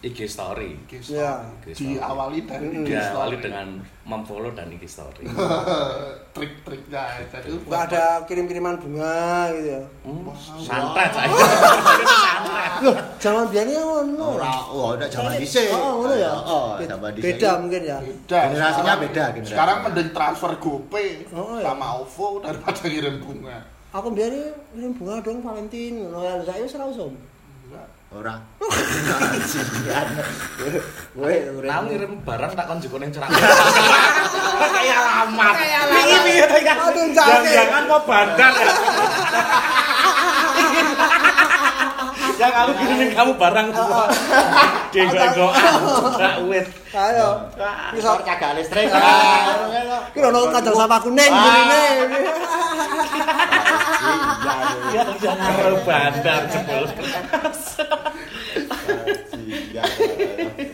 IG 0.00 0.18
story. 0.24 0.74
IG 0.84 1.12
Ya. 1.12 1.40
story. 1.62 1.72
Diawali 1.72 2.38
dari 2.42 2.66
IG 2.74 2.86
Diawali 2.86 3.06
story. 3.32 3.36
dengan 3.40 3.66
memfollow 4.02 4.52
dan 4.52 4.68
IG 4.68 4.84
story. 4.84 5.24
trik-triknya 6.34 7.04
jadi 7.26 7.48
Enggak 7.48 7.82
ada 7.88 8.04
kirim-kiriman 8.24 8.76
bunga 8.76 9.16
gitu 9.50 9.68
ya. 9.72 9.82
Hmm, 10.02 10.28
Santet 10.60 11.10
saya. 11.16 11.32
Santet. 11.32 12.70
Loh, 12.82 12.96
zaman 13.16 13.44
biyen 13.48 13.68
ngono. 13.72 14.36
ora 14.36 14.52
oh 14.66 14.92
ada 14.92 15.06
zaman 15.06 15.32
dhisik 15.34 15.70
Oh, 15.70 16.02
ngono 16.02 16.14
ya. 16.14 16.28
oh 16.30 16.76
Be- 16.76 16.84
zaman 16.84 17.10
dhisik 17.10 17.26
Beda 17.32 17.50
mungkin 17.56 17.82
ya. 17.82 17.98
beda 17.98 18.38
Generasinya 18.46 18.72
Sekarang- 18.76 19.00
beda, 19.00 19.24
generasi. 19.32 19.50
sekarang 19.50 19.76
mending 19.82 20.10
transfer 20.12 20.52
GoPay 20.56 21.08
Oh, 21.30 21.56
iya. 21.56 21.64
sama 21.64 21.86
OVO 21.96 22.26
daripada 22.40 22.80
ngirim 22.84 23.16
bunga 23.18 23.56
aku 23.88 24.08
biar 24.12 24.28
ngirim 24.70 24.92
bunga 24.92 25.14
dong 25.20 25.40
Valentine 25.40 25.96
ngono 26.04 26.20
ya 26.20 26.36
saya 26.42 26.60
wis 26.60 26.76
ora 26.76 26.84
usum 26.86 27.12
Ora. 28.16 28.34
Bajingan. 28.56 30.06
Kowe 31.12 31.34
urip. 31.60 31.68
Ngirim 31.68 32.12
barang 32.24 32.52
tak 32.56 32.64
kon 32.64 32.80
ning 32.80 33.12
cerak. 33.12 33.28
kayak 33.28 34.96
alamat. 35.04 35.54
Iki 35.92 36.16
piye 36.24 36.44
to 36.48 36.56
iki? 36.56 36.72
Aduh, 36.72 37.04
jangke. 37.12 37.50
Jangan 37.52 37.82
mau 37.84 38.00
bandar 38.08 38.52
ya. 38.56 38.72
Yang 42.36 42.52
aku 42.52 42.72
kirimin 42.80 43.10
kamu 43.12 43.32
barang 43.36 43.66
semua. 43.76 44.04
Denggo 44.92 45.48
tak 46.16 46.36
wit. 46.48 46.66
ayo 46.96 47.28
Bisa 47.92 48.16
kagak 48.24 48.56
listrik. 48.56 48.88
ki 50.16 50.20
ono 50.24 50.48
kadal 50.48 50.72
sama 50.72 50.96
kuning 51.04 51.28
burine 51.28 51.84
Iya, 54.16 55.02
Jangan 55.14 55.72
bandar 55.82 56.40
jebul. 56.46 56.84
iya. 59.36 59.82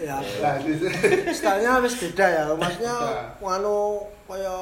ya 0.00 0.16
Nah, 0.40 0.54
stylenya 1.28 1.72
wis 1.80 1.94
beda 1.98 2.26
ya 2.26 2.44
maksudnya 2.52 2.94
anu 3.38 3.78
kaya 4.24 4.56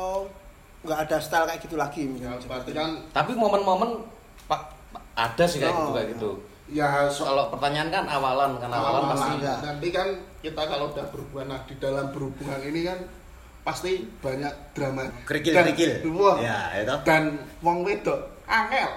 nggak 0.81 0.99
ada 0.99 1.17
style 1.19 1.45
kayak 1.45 1.61
gitu 1.61 1.77
lagi 1.77 2.09
ya, 2.17 2.33
kan 2.73 2.91
Tapi 3.11 3.33
momen-momen 3.35 4.01
Pak 4.47 4.61
ada 5.15 5.45
sih 5.45 5.61
kayak 5.61 5.75
gitu 5.75 5.85
Oh. 5.85 5.95
kayak 5.95 6.09
gitu. 6.11 6.31
ya 6.71 6.89
soal 7.07 7.35
Kalau 7.35 7.45
pertanyaan 7.51 7.91
kan 7.91 8.05
awalan 8.07 8.57
kan 8.57 8.71
awalan 8.71 9.11
pasti 9.11 9.33
ya. 9.41 9.55
nanti 9.61 9.89
kan 9.91 10.09
kita 10.41 10.63
kalau 10.63 10.89
udah 10.89 11.05
berhubungan 11.09 11.47
nah 11.49 11.61
di 11.65 11.75
dalam 11.77 12.09
berhubungan 12.09 12.61
ini 12.63 12.81
kan 12.85 12.99
pasti 13.61 13.93
banyak 14.17 14.49
drama 14.73 15.05
Kerikil 15.23 15.53
Dan- 15.53 15.67
kerikil. 15.69 15.91
wah, 16.15 16.41
Ya, 16.41 16.81
itu. 16.81 16.95
dan 17.05 17.23
wong 17.61 17.85
wedok 17.85 18.40
angel 18.51 18.91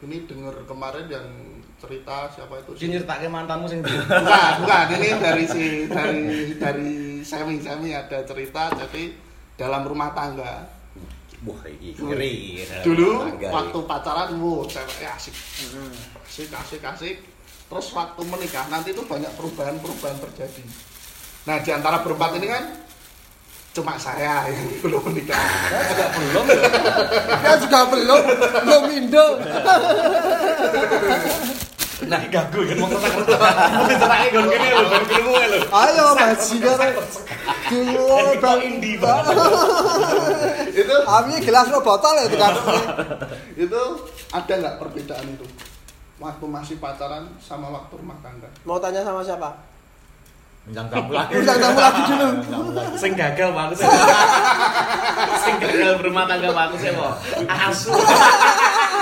ini 0.00 0.24
denger 0.24 0.64
kemarin 0.64 1.06
yang 1.12 1.28
cerita 1.76 2.24
siapa 2.32 2.56
itu? 2.64 2.72
Ki 2.72 2.86
nyeritake 2.88 3.28
mantanmu 3.28 3.68
sing 3.68 3.84
bukan 3.84 4.52
bukan. 4.64 4.84
Ini 4.96 5.08
dari 5.20 5.44
si 5.44 5.64
dari 5.84 6.20
dari 6.56 7.20
semi. 7.20 7.60
Semi 7.60 7.92
ada 7.92 8.24
cerita 8.24 8.72
jadi 8.72 9.12
dalam 9.60 9.84
rumah 9.84 10.16
tangga. 10.16 10.64
Wah, 11.44 11.60
ngeri. 11.64 12.64
dulu 12.84 13.24
Tangga, 13.24 13.48
waktu 13.48 13.78
pacaran 13.84 14.28
wow 14.40 14.64
cewek 14.64 15.08
asik. 15.08 15.36
Asik 16.24 16.48
asik 16.48 16.80
asik. 16.84 17.16
Terus 17.68 17.86
waktu 17.92 18.22
menikah 18.24 18.72
nanti 18.72 18.96
itu 18.96 19.04
banyak 19.04 19.32
perubahan 19.36 19.76
perubahan 19.84 20.16
terjadi. 20.16 20.64
Nah 21.44 21.60
di 21.60 21.70
antara 21.76 22.00
berempat 22.00 22.40
ini 22.40 22.48
kan 22.48 22.64
cuma 23.70 23.94
saya 24.02 24.46
yang 24.46 24.66
belum 24.78 25.02
menikah 25.06 25.38
Agak 25.70 26.08
belum. 26.12 26.44
ya 27.40 27.52
juga 27.56 27.80
belum 27.86 28.22
belum 28.60 28.84
indo 28.92 29.26
Nah, 32.00 32.16
gagu 32.26 32.64
kan 32.64 32.74
mau 32.74 32.88
kertas-kertas. 32.88 33.38
Mau 33.70 33.84
dicerake 33.84 34.26
gon 34.32 34.46
kene 34.48 34.68
lho, 34.72 34.84
ben 34.88 35.04
krungu 35.04 35.36
lho. 35.36 35.58
ayo 35.68 36.04
bajingan 36.16 36.78
dulu 37.68 38.08
Kok 38.40 38.56
indie 38.58 38.96
banget. 38.96 39.36
itu 40.72 40.96
Abi 41.04 41.34
gelas 41.38 41.68
lo 41.68 41.78
botol 41.80 42.16
ya 42.16 42.24
itu 42.24 42.36
kan 42.36 42.54
itu 43.54 43.82
ada 44.32 44.52
nggak 44.56 44.76
perbedaan 44.76 45.26
itu 45.28 45.46
waktu 46.16 46.44
masih 46.48 46.76
pacaran 46.78 47.28
sama 47.38 47.68
waktu 47.68 47.92
rumah 47.94 48.16
tangga 48.18 48.48
mau 48.62 48.80
tanya 48.80 49.02
sama 49.02 49.20
siapa 49.20 49.54
Undang 50.70 50.86
tamu 50.86 51.10
lagi. 51.10 51.32
Undang 51.34 51.58
tamu 51.58 51.80
lagi 51.82 52.00
dulu. 52.06 52.28
Sing 52.94 53.12
gagal 53.18 53.50
bagus 53.50 53.78
ya. 53.82 53.90
Sing 55.42 55.54
gagal 55.58 55.92
berumah 55.98 56.24
tangga 56.30 56.50
bagus 56.54 56.80
ya, 56.86 56.92
kok. 56.94 57.14
Asu. 57.50 57.90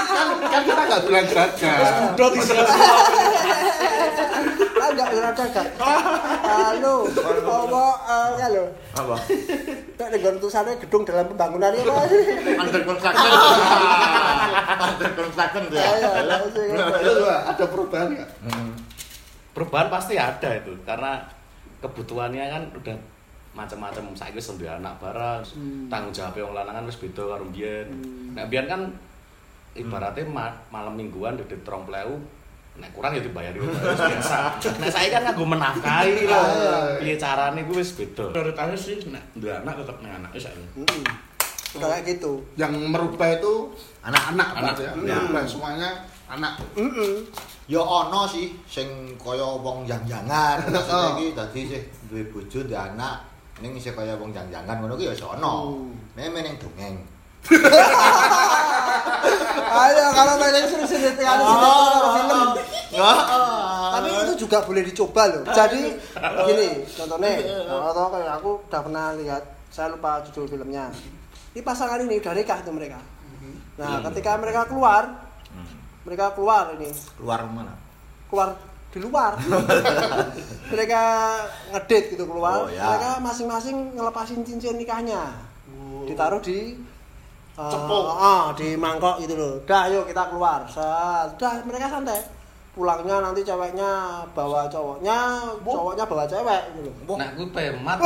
kan 0.09 0.29
kan 0.49 0.63
kita 0.65 0.83
nggak 0.89 1.03
bilang 1.05 1.27
gagal 1.29 1.85
Udah 2.17 2.29
bisa 2.33 2.53
ah 4.79 4.89
enggak 4.89 5.09
enggak 5.13 5.47
enggak 5.53 5.67
halo 6.49 6.95
apa 7.45 7.85
eh, 8.09 8.29
ya 8.41 8.47
lo 8.57 8.65
Apa? 8.97 9.17
Nek 10.01 10.09
dengan 10.17 10.35
tulisannya 10.41 10.75
gedung 10.81 11.03
dalam 11.05 11.29
pembangunan 11.29 11.71
ya. 11.77 11.85
Under 12.57 12.83
construction. 12.83 13.31
Under 14.81 15.11
construction 15.13 15.63
ya. 15.71 15.83
Ayo. 15.87 16.11
Itu 16.49 16.61
juga 17.21 17.37
ada 17.53 17.65
perubahan 17.69 18.09
nggak 18.17 18.31
perubahan 19.59 19.91
pasti 19.91 20.15
ada 20.15 20.55
itu 20.55 20.71
karena 20.87 21.19
kebutuhannya 21.81 22.45
kan 22.45 22.63
udah 22.73 22.97
macam-macam. 23.51 24.05
Saya 24.13 24.31
wis 24.31 24.51
duwe 24.51 24.67
anak 24.67 24.99
bareng 24.99 25.41
Hmm. 25.45 25.87
tanggung 25.87 26.11
jawab 26.11 26.37
wong 26.37 26.55
lanangan 26.55 26.85
wis 26.85 26.99
beda 26.99 27.23
karo 27.27 27.45
biyen 27.49 27.87
nek 28.33 28.47
biyen 28.47 28.67
kan 28.67 28.83
ibaratnya 29.73 30.25
ma- 30.25 30.59
malam 30.69 30.95
mingguan 30.95 31.35
duit 31.35 31.51
30.000 31.57 31.91
nek 32.79 32.91
kurang 32.93 33.11
ya 33.11 33.19
dibayar 33.19 33.51
itu 33.51 33.67
biasa. 33.67 34.55
Nek 34.81 34.87
saya 34.87 35.11
kan 35.11 35.23
nganggo 35.25 35.45
menafkahi 35.45 36.23
lah. 36.31 36.39
Ah. 36.39 36.87
piye 36.97 37.15
carane 37.15 37.61
kuwi 37.63 37.79
wis 37.79 37.95
beda. 37.95 38.31
Prioritasnya 38.31 38.79
sih 38.79 38.97
nek 39.09 39.23
duwe 39.35 39.51
anak 39.53 39.83
tetep 39.83 39.99
ning 39.99 40.13
anak. 40.13 40.31
Wis 40.31 40.47
Mm-mm. 40.47 41.03
Udah 41.71 41.89
kayak 41.91 42.05
gitu. 42.09 42.41
yang 42.55 42.73
merubah 42.73 43.29
itu 43.31 43.69
Anak-anak. 44.01 44.49
anak 44.55 44.73
Anak. 44.73 44.81
ya 44.81 44.93
Ya. 45.05 45.17
merubah 45.21 45.43
semuanya 45.45 45.91
anak 46.27 46.53
Mm-mm. 46.75 47.25
Ya 47.67 47.81
ono 47.81 48.25
sih 48.25 48.57
sing 48.65 48.89
kaya 49.17 49.45
wong 49.45 49.85
jang-jangan. 49.85 50.57
Maksudnya 50.73 51.09
iki 51.15 51.27
dadi 51.33 51.61
sih 51.69 51.81
duwe 52.07 52.25
bojo 52.27 52.59
duwe 52.63 52.73
anak. 52.75 53.21
Ning 53.59 53.75
isih 53.75 53.93
kaya 53.93 54.15
wong 54.15 54.31
jang-jangan 54.31 54.79
ngono 54.79 54.95
ki 54.95 55.05
ya 55.05 55.13
iso 55.13 55.29
ono. 55.31 55.77
Hmm. 55.77 55.93
Meme 56.15 56.41
ning 56.41 56.57
dongeng. 56.57 56.97
Ayo 59.69 60.05
kalau 60.11 60.35
main 60.37 60.65
seru-seru 60.65 61.13
Oh. 61.21 62.17
film. 62.17 62.49
Heeh. 62.99 63.89
Tapi 63.89 64.09
itu 64.17 64.33
juga 64.41 64.59
boleh 64.65 64.83
dicoba 64.83 65.23
loh. 65.29 65.43
Jadi 65.47 65.93
gini, 66.49 66.69
contohnya, 66.89 67.31
atau 67.69 68.09
kayak 68.09 68.33
aku 68.39 68.51
udah 68.65 68.81
pernah 68.81 69.07
lihat, 69.15 69.43
saya 69.69 69.93
lupa 69.93 70.25
judul 70.25 70.49
filmnya. 70.49 70.89
Ini 71.59 71.67
pasangan 71.67 71.99
ini 72.07 72.23
udah 72.23 72.39
nikah 72.39 72.63
itu 72.63 72.71
mereka. 72.71 73.03
Nah, 73.83 73.99
ketika 74.07 74.39
mereka 74.39 74.71
keluar, 74.71 75.11
mereka 76.07 76.31
keluar 76.39 76.71
ini, 76.79 76.87
keluar 77.19 77.51
mana? 77.51 77.75
keluar 78.31 78.55
di 78.95 78.99
luar. 79.03 79.35
mereka 80.71 81.03
ngedate 81.75 82.15
gitu 82.15 82.31
keluar. 82.31 82.63
Oh, 82.63 82.71
ya. 82.71 82.95
Mereka 82.95 83.11
masing-masing 83.27 83.99
ngelepasin 83.99 84.47
cincin 84.47 84.79
nikahnya. 84.79 85.35
Ditaruh 86.07 86.39
di 86.39 86.79
eh, 87.59 87.71
Cepuk. 87.75 88.07
ah, 88.07 88.55
di 88.55 88.79
mangkok 88.79 89.19
gitu 89.27 89.35
loh. 89.35 89.59
Dah, 89.67 89.91
yuk 89.91 90.07
kita 90.07 90.31
keluar. 90.31 90.63
Set. 90.71 91.43
Dah, 91.43 91.59
mereka 91.67 91.91
santai. 91.91 92.23
Pulangnya 92.79 93.19
nanti 93.19 93.43
ceweknya 93.43 93.91
bawa 94.31 94.71
cowoknya, 94.71 95.19
cowoknya 95.59 96.05
bawa 96.07 96.23
cewek 96.25 96.63
gitu 96.79 96.91
loh. 97.11 97.17
nah 97.19 97.27
kuwi 97.35 97.51
pemat 97.51 97.99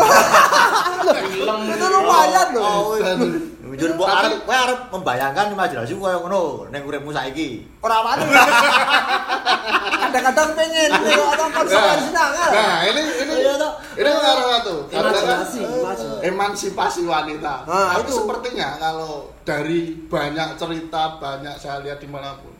film 1.29 1.59
Itu 1.69 1.87
lumayan 1.87 2.49
loh. 2.57 2.97
Oh, 2.97 2.97
Jujur 3.73 3.97
mbok 3.97 4.05
arep 4.05 4.45
kowe 4.45 4.53
arep 4.53 4.81
membayangkan 4.89 5.49
imajinasi 5.49 5.93
koyo 5.95 6.21
ngono 6.21 6.41
ning 6.69 6.85
uripmu 6.85 7.09
saiki. 7.09 7.65
Ora 7.81 8.01
wani. 8.01 8.25
Kadang-kadang 10.03 10.51
pengen 10.53 10.91
atau 10.93 11.47
konsekuensi 11.53 12.11
nangal. 12.13 12.51
nah 12.53 12.79
ini 12.85 13.01
ini 13.01 13.33
Iya, 13.43 13.53
toh. 13.57 13.73
ini 13.97 14.09
ngaruh 14.09 14.45
kan 14.47 14.63
Imajinasi, 14.93 15.61
imajinasi. 15.65 16.21
emansipasi 16.23 17.01
wanita 17.05 17.65
Nah, 17.65 17.97
tapi 17.97 18.05
itu. 18.07 18.13
sepertinya 18.15 18.69
kalau 18.77 19.33
dari 19.43 19.81
banyak 20.05 20.49
cerita 20.57 21.17
banyak 21.17 21.55
saya 21.57 21.81
lihat 21.81 21.97
di 21.97 22.09
mana 22.09 22.37
pun 22.37 22.52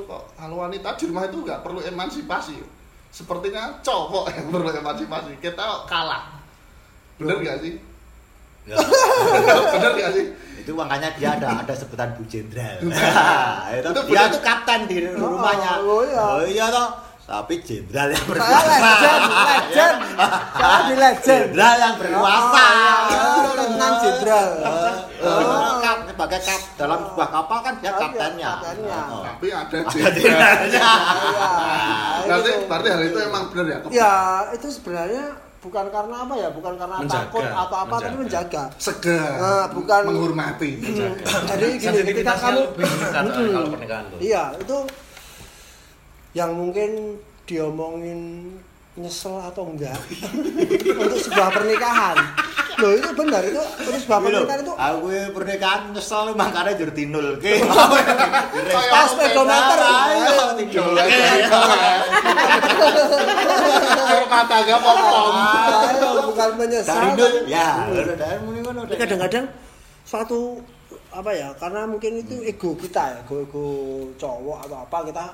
itu 0.00 0.08
kok 0.08 0.24
kalau 0.32 0.56
wanita 0.56 0.96
di 0.96 1.04
rumah 1.12 1.28
itu 1.28 1.36
nggak 1.44 1.60
perlu 1.60 1.80
emansipasi 1.84 2.56
sepertinya 3.12 3.76
cowok 3.84 4.32
yang 4.32 4.48
perlu 4.48 4.72
emansipasi 4.72 5.36
kita 5.44 5.84
kalah 5.84 6.40
bener 7.20 7.36
gak 7.44 7.60
sih 7.60 7.76
Ya. 8.60 8.76
bener 9.76 9.92
gak 9.96 10.12
sih 10.12 10.24
itu 10.60 10.72
makanya 10.76 11.08
dia 11.16 11.32
ada 11.32 11.64
ada 11.64 11.72
sebutan 11.72 12.12
Bu 12.12 12.28
Jenderal. 12.28 12.76
itu, 12.76 13.88
Itu 13.88 14.00
dia 14.04 14.28
tuh 14.28 14.44
kapten 14.44 14.84
di 14.84 15.08
rumahnya. 15.08 15.80
oh 15.80 16.04
iya. 16.04 16.20
Oh 16.20 16.44
iya 16.44 16.66
toh. 16.68 16.88
Tapi 17.30 17.54
jenderal 17.62 18.10
yang 18.10 18.18
Saya 18.18 18.30
berkuasa. 18.34 18.74
legend, 18.74 19.22
legend. 19.46 19.96
Saya 20.50 20.78
di 20.82 20.94
legend. 20.98 21.42
Jenderal 21.46 21.76
yang 21.78 21.94
berkuasa. 21.94 22.64
Oh, 22.66 23.06
iya. 23.06 23.22
Tenang 23.54 23.94
jenderal. 24.02 24.48
Oh, 25.20 25.78
kap- 25.78 26.04
sebagai 26.10 26.40
kap 26.42 26.60
dalam 26.74 26.98
sebuah 27.06 27.28
kapal 27.30 27.58
kan 27.60 27.74
dia 27.76 27.86
Oh, 27.86 27.92
iya, 27.92 28.02
kaptennya. 28.02 28.50
Oh. 29.06 29.22
tapi 29.22 29.46
ada 29.48 29.62
Ada 29.62 29.78
jenderal 29.86 30.12
jenderalnya. 30.12 30.82
Iya. 31.22 31.50
berarti 32.26 32.50
Itu. 32.50 32.66
berarti 32.66 32.88
hal 32.90 33.02
itu 33.04 33.18
emang 33.20 33.44
bener 33.48 33.64
ya 33.64 33.78
Ya, 33.90 34.12
itu 34.50 34.66
sebenarnya 34.68 35.24
bukan 35.60 35.86
karena 35.86 36.16
apa 36.18 36.34
ya, 36.34 36.48
bukan 36.50 36.72
karena 36.74 36.96
Menjaga, 36.98 37.20
takut 37.22 37.44
atau 37.44 37.76
apa, 37.78 37.94
tapi 38.00 38.16
menjaga. 38.18 38.62
segar 38.74 39.32
Nah, 39.36 39.66
bukan- 39.70 40.04
menghormati 40.04 40.70
Jadi 41.46 41.66
gini, 41.78 42.00
ketika 42.10 42.32
sensitivitasnya 42.34 42.42
kamu 42.42 43.30
kalau 43.46 43.68
pernikahan 43.70 44.04
tuh 44.08 44.18
Iya, 44.18 44.42
itu 44.56 44.76
yang 46.36 46.54
mungkin 46.54 47.18
diomongin 47.44 48.52
nyesel 48.98 49.38
atau 49.38 49.70
enggak 49.70 49.96
untuk 51.02 51.18
sebuah 51.18 51.50
pernikahan 51.54 52.16
Loh 52.80 52.92
itu 52.96 53.10
benar 53.12 53.42
itu 53.44 53.60
terus 53.84 54.02
bapak 54.08 54.28
Lho, 54.32 54.40
kita 54.48 54.54
itu 54.64 54.72
aku 54.72 54.96
kuwi 55.04 55.20
pernikahan 55.36 55.80
nyesel 55.92 56.32
makane 56.32 56.72
jur 56.80 56.90
tinulke. 56.96 57.60
Pas 58.92 59.06
speedometer. 59.12 59.78
Ayo 59.84 60.56
tinulke. 60.56 61.20
Rumah 64.00 64.42
tangga 64.48 64.76
pom-pom. 64.80 65.34
Bukan 66.32 66.50
menyesal. 66.56 66.96
Tinul 67.12 67.32
ya. 67.44 67.84
Tapi 68.64 68.96
kadang-kadang 68.96 69.44
suatu 70.08 70.64
apa 71.10 71.30
ya 71.34 71.50
karena 71.58 71.90
mungkin 71.90 72.22
itu 72.22 72.38
ego 72.46 72.78
kita 72.78 73.02
ya 73.14 73.18
ego 73.26 73.42
ego 73.42 73.66
cowok 74.14 74.58
atau 74.66 74.78
apa 74.86 74.98
kita 75.10 75.24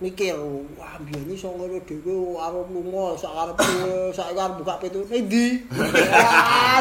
mikir 0.00 0.32
wah 0.80 0.96
biar 0.98 1.20
ini 1.20 1.36
so 1.36 1.52
ngono 1.52 1.76
dhewe 1.84 2.16
arep 2.34 2.68
lunga 2.72 3.12
sak 3.14 3.28
arepe 3.30 3.68
sak 4.10 4.32
arep 4.32 4.56
buka 4.56 4.74
pintu 4.80 5.04
endi 5.12 5.60
ah 6.16 6.80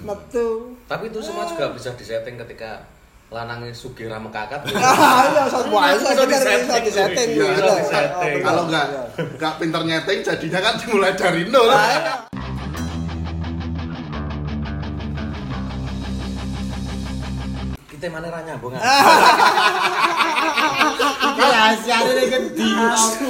metu 0.00 0.72
Tapi 0.88 1.12
itu 1.12 1.20
semua 1.20 1.44
juga 1.44 1.68
bisa 1.70 1.92
disetting 1.92 2.40
ketika 2.40 2.80
lanangnya 3.26 3.74
sugih 3.74 4.06
ra 4.06 4.16
mekakat. 4.16 4.62
ah 4.78 5.26
iya 5.28 5.44
semua 5.50 5.90
itu 5.92 6.06
Bisa 6.06 6.24
disetting. 6.24 6.82
disetting 6.86 7.28
Iya, 7.34 7.46
gitu. 7.52 7.58
bisa 7.58 7.74
disetting. 7.76 8.38
Oh, 8.38 8.44
Kalau 8.46 8.62
enggak 8.70 8.86
Iya. 8.86 9.02
enggak 9.34 9.52
pinter 9.58 9.82
nyeting 9.82 10.18
jadinya 10.22 10.60
kan 10.62 10.74
dimulai 10.78 11.12
dari 11.12 11.42
nol. 11.50 11.66
Ah, 11.68 11.84
iya. 11.90 12.14
Kita 17.90 18.06
mana 18.08 18.28
ra 18.30 18.40
ah. 21.46 21.52
Rahasiane 21.54 22.10
ning 22.18 22.30
endi? 22.34 22.70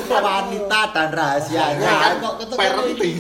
Wanita 0.08 0.80
dan 0.96 1.08
rahasianya 1.12 1.90
kan 2.00 2.14
kok 2.24 2.34
ketemu 2.40 2.56
Parenting. 2.56 3.18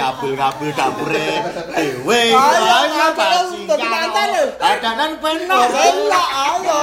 Kabel-kabel 0.00 0.70
dapure 0.72 1.28
dewe. 1.76 2.22
Ayo, 2.32 2.78
lho. 2.96 4.44
Adanan 4.56 5.12
penak. 5.20 5.68
Enak, 5.76 6.28
ayo. 6.32 6.80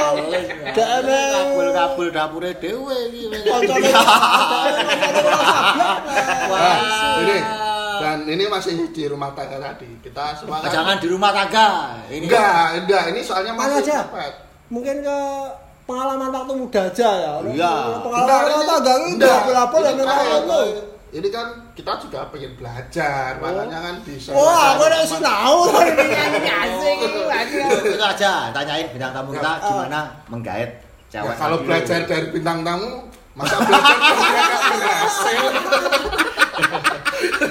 Kabel-kabel 0.78 2.08
dapure 2.14 2.52
dewe 2.62 2.98
iki. 3.10 3.26
Koncone 3.46 3.90
Nah, 6.48 6.78
ini 7.22 7.38
dan 8.00 8.18
ini 8.26 8.44
masih 8.46 8.74
di 8.88 9.04
rumah 9.06 9.32
tangga 9.32 9.58
tadi. 9.60 9.90
Kita 10.00 10.34
semua 10.34 10.60
kan- 10.60 10.72
Jangan 10.72 10.96
di 10.98 11.08
rumah 11.08 11.32
tangga. 11.32 11.70
Ini 12.08 12.24
Enggak, 12.24 12.66
enggak. 12.78 13.04
Ini 13.10 13.20
soalnya 13.22 13.54
masih 13.54 13.82
aja? 13.82 13.96
dapat. 14.04 14.32
mungkin 14.68 15.00
ke 15.00 15.20
pengalaman 15.84 16.28
waktu 16.30 16.54
muda 16.54 16.82
aja 16.86 17.10
ya. 17.10 17.34
Iya. 17.42 17.74
Pengalaman 18.00 18.20
Enggak, 18.20 18.40
waktu 18.40 18.52
ini- 18.52 18.68
tangga 18.84 18.96
enggak. 19.08 19.40
berapa 19.46 19.76
dan 19.78 19.94
memang 19.96 20.18
kan- 20.18 20.44
itu. 20.44 20.62
Ini 21.10 21.28
kan 21.30 21.48
kita 21.72 21.92
juga 21.98 22.20
pengen 22.28 22.52
belajar, 22.54 23.40
makanya 23.40 23.80
kan 23.82 23.96
bisa. 24.04 24.30
Wah, 24.30 24.76
aku 24.76 24.84
udah 24.84 25.04
sinau 25.04 25.56
ini 25.88 26.04
ini 26.36 26.50
asik. 26.52 26.98
itu 27.88 27.96
aja 27.98 28.52
tanyain 28.52 28.92
bintang 28.92 29.16
tamu 29.16 29.32
kita 29.32 29.48
Ya. 29.50 29.64
gimana 29.64 30.00
menggait 30.28 30.70
Ya, 31.08 31.24
cewek. 31.24 31.36
kalau 31.38 31.58
tadi. 31.58 31.66
belajar 31.66 32.00
dari 32.04 32.28
bintang 32.30 32.60
tamu, 32.60 33.08
masa 33.34 33.56
belajar 33.58 33.96
dari 33.96 34.68
berhasil? 34.84 35.44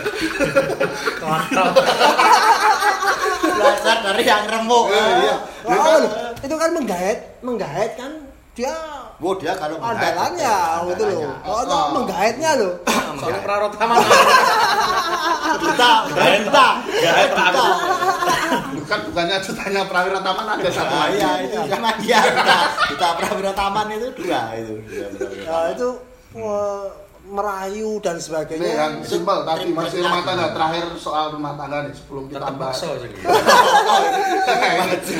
belajar 3.56 3.96
dari 4.02 4.22
yang 4.24 4.44
remuk. 4.46 4.84
Eh, 4.88 4.94
iya. 5.22 5.34
Dia 5.62 5.68
Oh, 5.68 5.82
kan- 5.82 6.00
loh, 6.00 6.10
itu 6.38 6.54
kan 6.54 6.70
menggait, 6.72 7.18
menggait 7.40 7.90
kan 7.94 8.10
dia 8.52 8.72
Wow, 9.16 9.32
dia 9.34 9.52
kalau 9.52 9.76
menggait, 9.76 10.12
andalannya 10.12 10.56
gitu 10.86 11.02
loh. 11.06 11.18
Oh, 11.42 11.58
itu 11.62 11.74
Oh. 11.74 11.86
menggaitnya 11.94 12.50
loh. 12.54 12.72
Soalnya 13.16 13.40
prarota 13.40 13.76
mana? 13.80 14.00
Kita, 15.56 15.90
kita, 16.04 16.66
kita. 16.84 17.44
bukan 18.76 18.98
bukannya 19.08 19.36
ceritanya 19.40 19.80
Prawira 19.84 20.20
Taman 20.20 20.44
ada 20.46 20.68
satu 20.68 20.90
Ah, 20.90 20.98
lagi. 21.06 21.16
iya 21.16 21.30
itu 21.42 21.56
sama 21.66 21.90
dia. 21.96 22.18
Kita, 22.20 22.56
kita 22.92 23.06
Prawira 23.16 23.52
Taman 23.52 23.86
itu 23.90 24.06
dua 24.14 24.40
itu. 24.54 24.72
Dua 24.84 25.00
Ya, 25.00 25.06
Taman. 25.46 25.72
itu 25.72 25.88
eh, 26.36 26.84
merayu 27.26 27.98
dan 27.98 28.16
sebagainya. 28.16 28.70
yang 28.70 28.94
simpel 29.00 29.42
tadi 29.42 29.68
masih 29.68 29.98
rumah 30.00 30.22
tangga 30.22 30.50
terakhir 30.50 30.84
soal 30.96 31.32
rumah 31.32 31.52
tangga 31.54 31.84
nih 31.84 31.92
sebelum 31.92 32.24
kita 32.26 32.38
Tetap 32.40 32.54
bahas. 32.56 32.78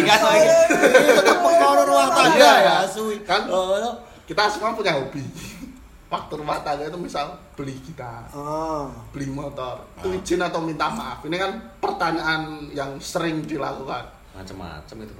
tetap 0.07 1.38
perkara 1.38 1.83
rumah 1.83 2.09
tangga 2.11 2.37
Iya, 2.37 2.53
ya, 2.57 2.62
ya. 2.62 2.77
suwi. 2.87 3.16
Kan? 3.23 3.42
Oh, 3.49 3.95
Kita 4.25 4.51
semua 4.51 4.71
punya 4.73 4.90
hobi. 4.92 5.23
Waktu 6.07 6.33
rumah 6.37 6.62
tangga 6.62 6.87
itu 6.87 6.95
misal 6.97 7.35
beli 7.55 7.75
gitar, 7.83 8.31
Ah. 8.31 8.87
beli 9.11 9.27
motor, 9.27 9.83
itu 9.99 10.14
izin 10.16 10.38
atau 10.40 10.62
minta 10.62 10.87
maaf. 10.87 11.19
Ini 11.21 11.35
kan 11.35 11.51
pertanyaan 11.79 12.71
yang 12.71 12.95
sering 12.99 13.42
dilakukan. 13.42 14.07
Macem-macem 14.33 15.03
itu 15.03 15.14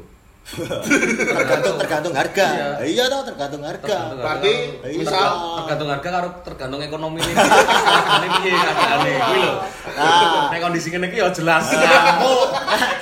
tergantung 0.47 1.75
tergantung 1.83 2.15
harga. 2.15 2.47
Iya, 2.55 2.69
iya 2.87 3.05
toh 3.11 3.23
tergantung 3.27 3.63
harga. 3.67 4.15
Berarti 4.15 4.53
iya. 4.87 4.95
misal 4.95 5.27
tergantung 5.63 5.89
harga 5.91 6.09
karo 6.15 6.29
tergantung 6.47 6.81
ekonomi 6.87 7.19
ini. 7.19 7.35
Ini 7.35 8.29
piye 8.39 8.55
kadane 8.55 9.13
kuwi 9.27 9.39
lho. 9.43 9.55
Nah, 9.99 10.47
nek 10.55 10.59
kondisi 10.63 10.89
ngene 10.95 11.07
iki 11.11 11.19
ya 11.19 11.29
jelas. 11.35 11.67
Nah. 11.75 12.23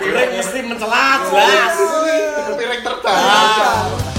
Piring 0.01 0.31
mesti 0.41 0.59
mencelat 0.65 1.21
jelas. 1.29 1.75
Piring 2.57 2.81
terbatas. 2.81 3.21
Nah. 3.21 4.14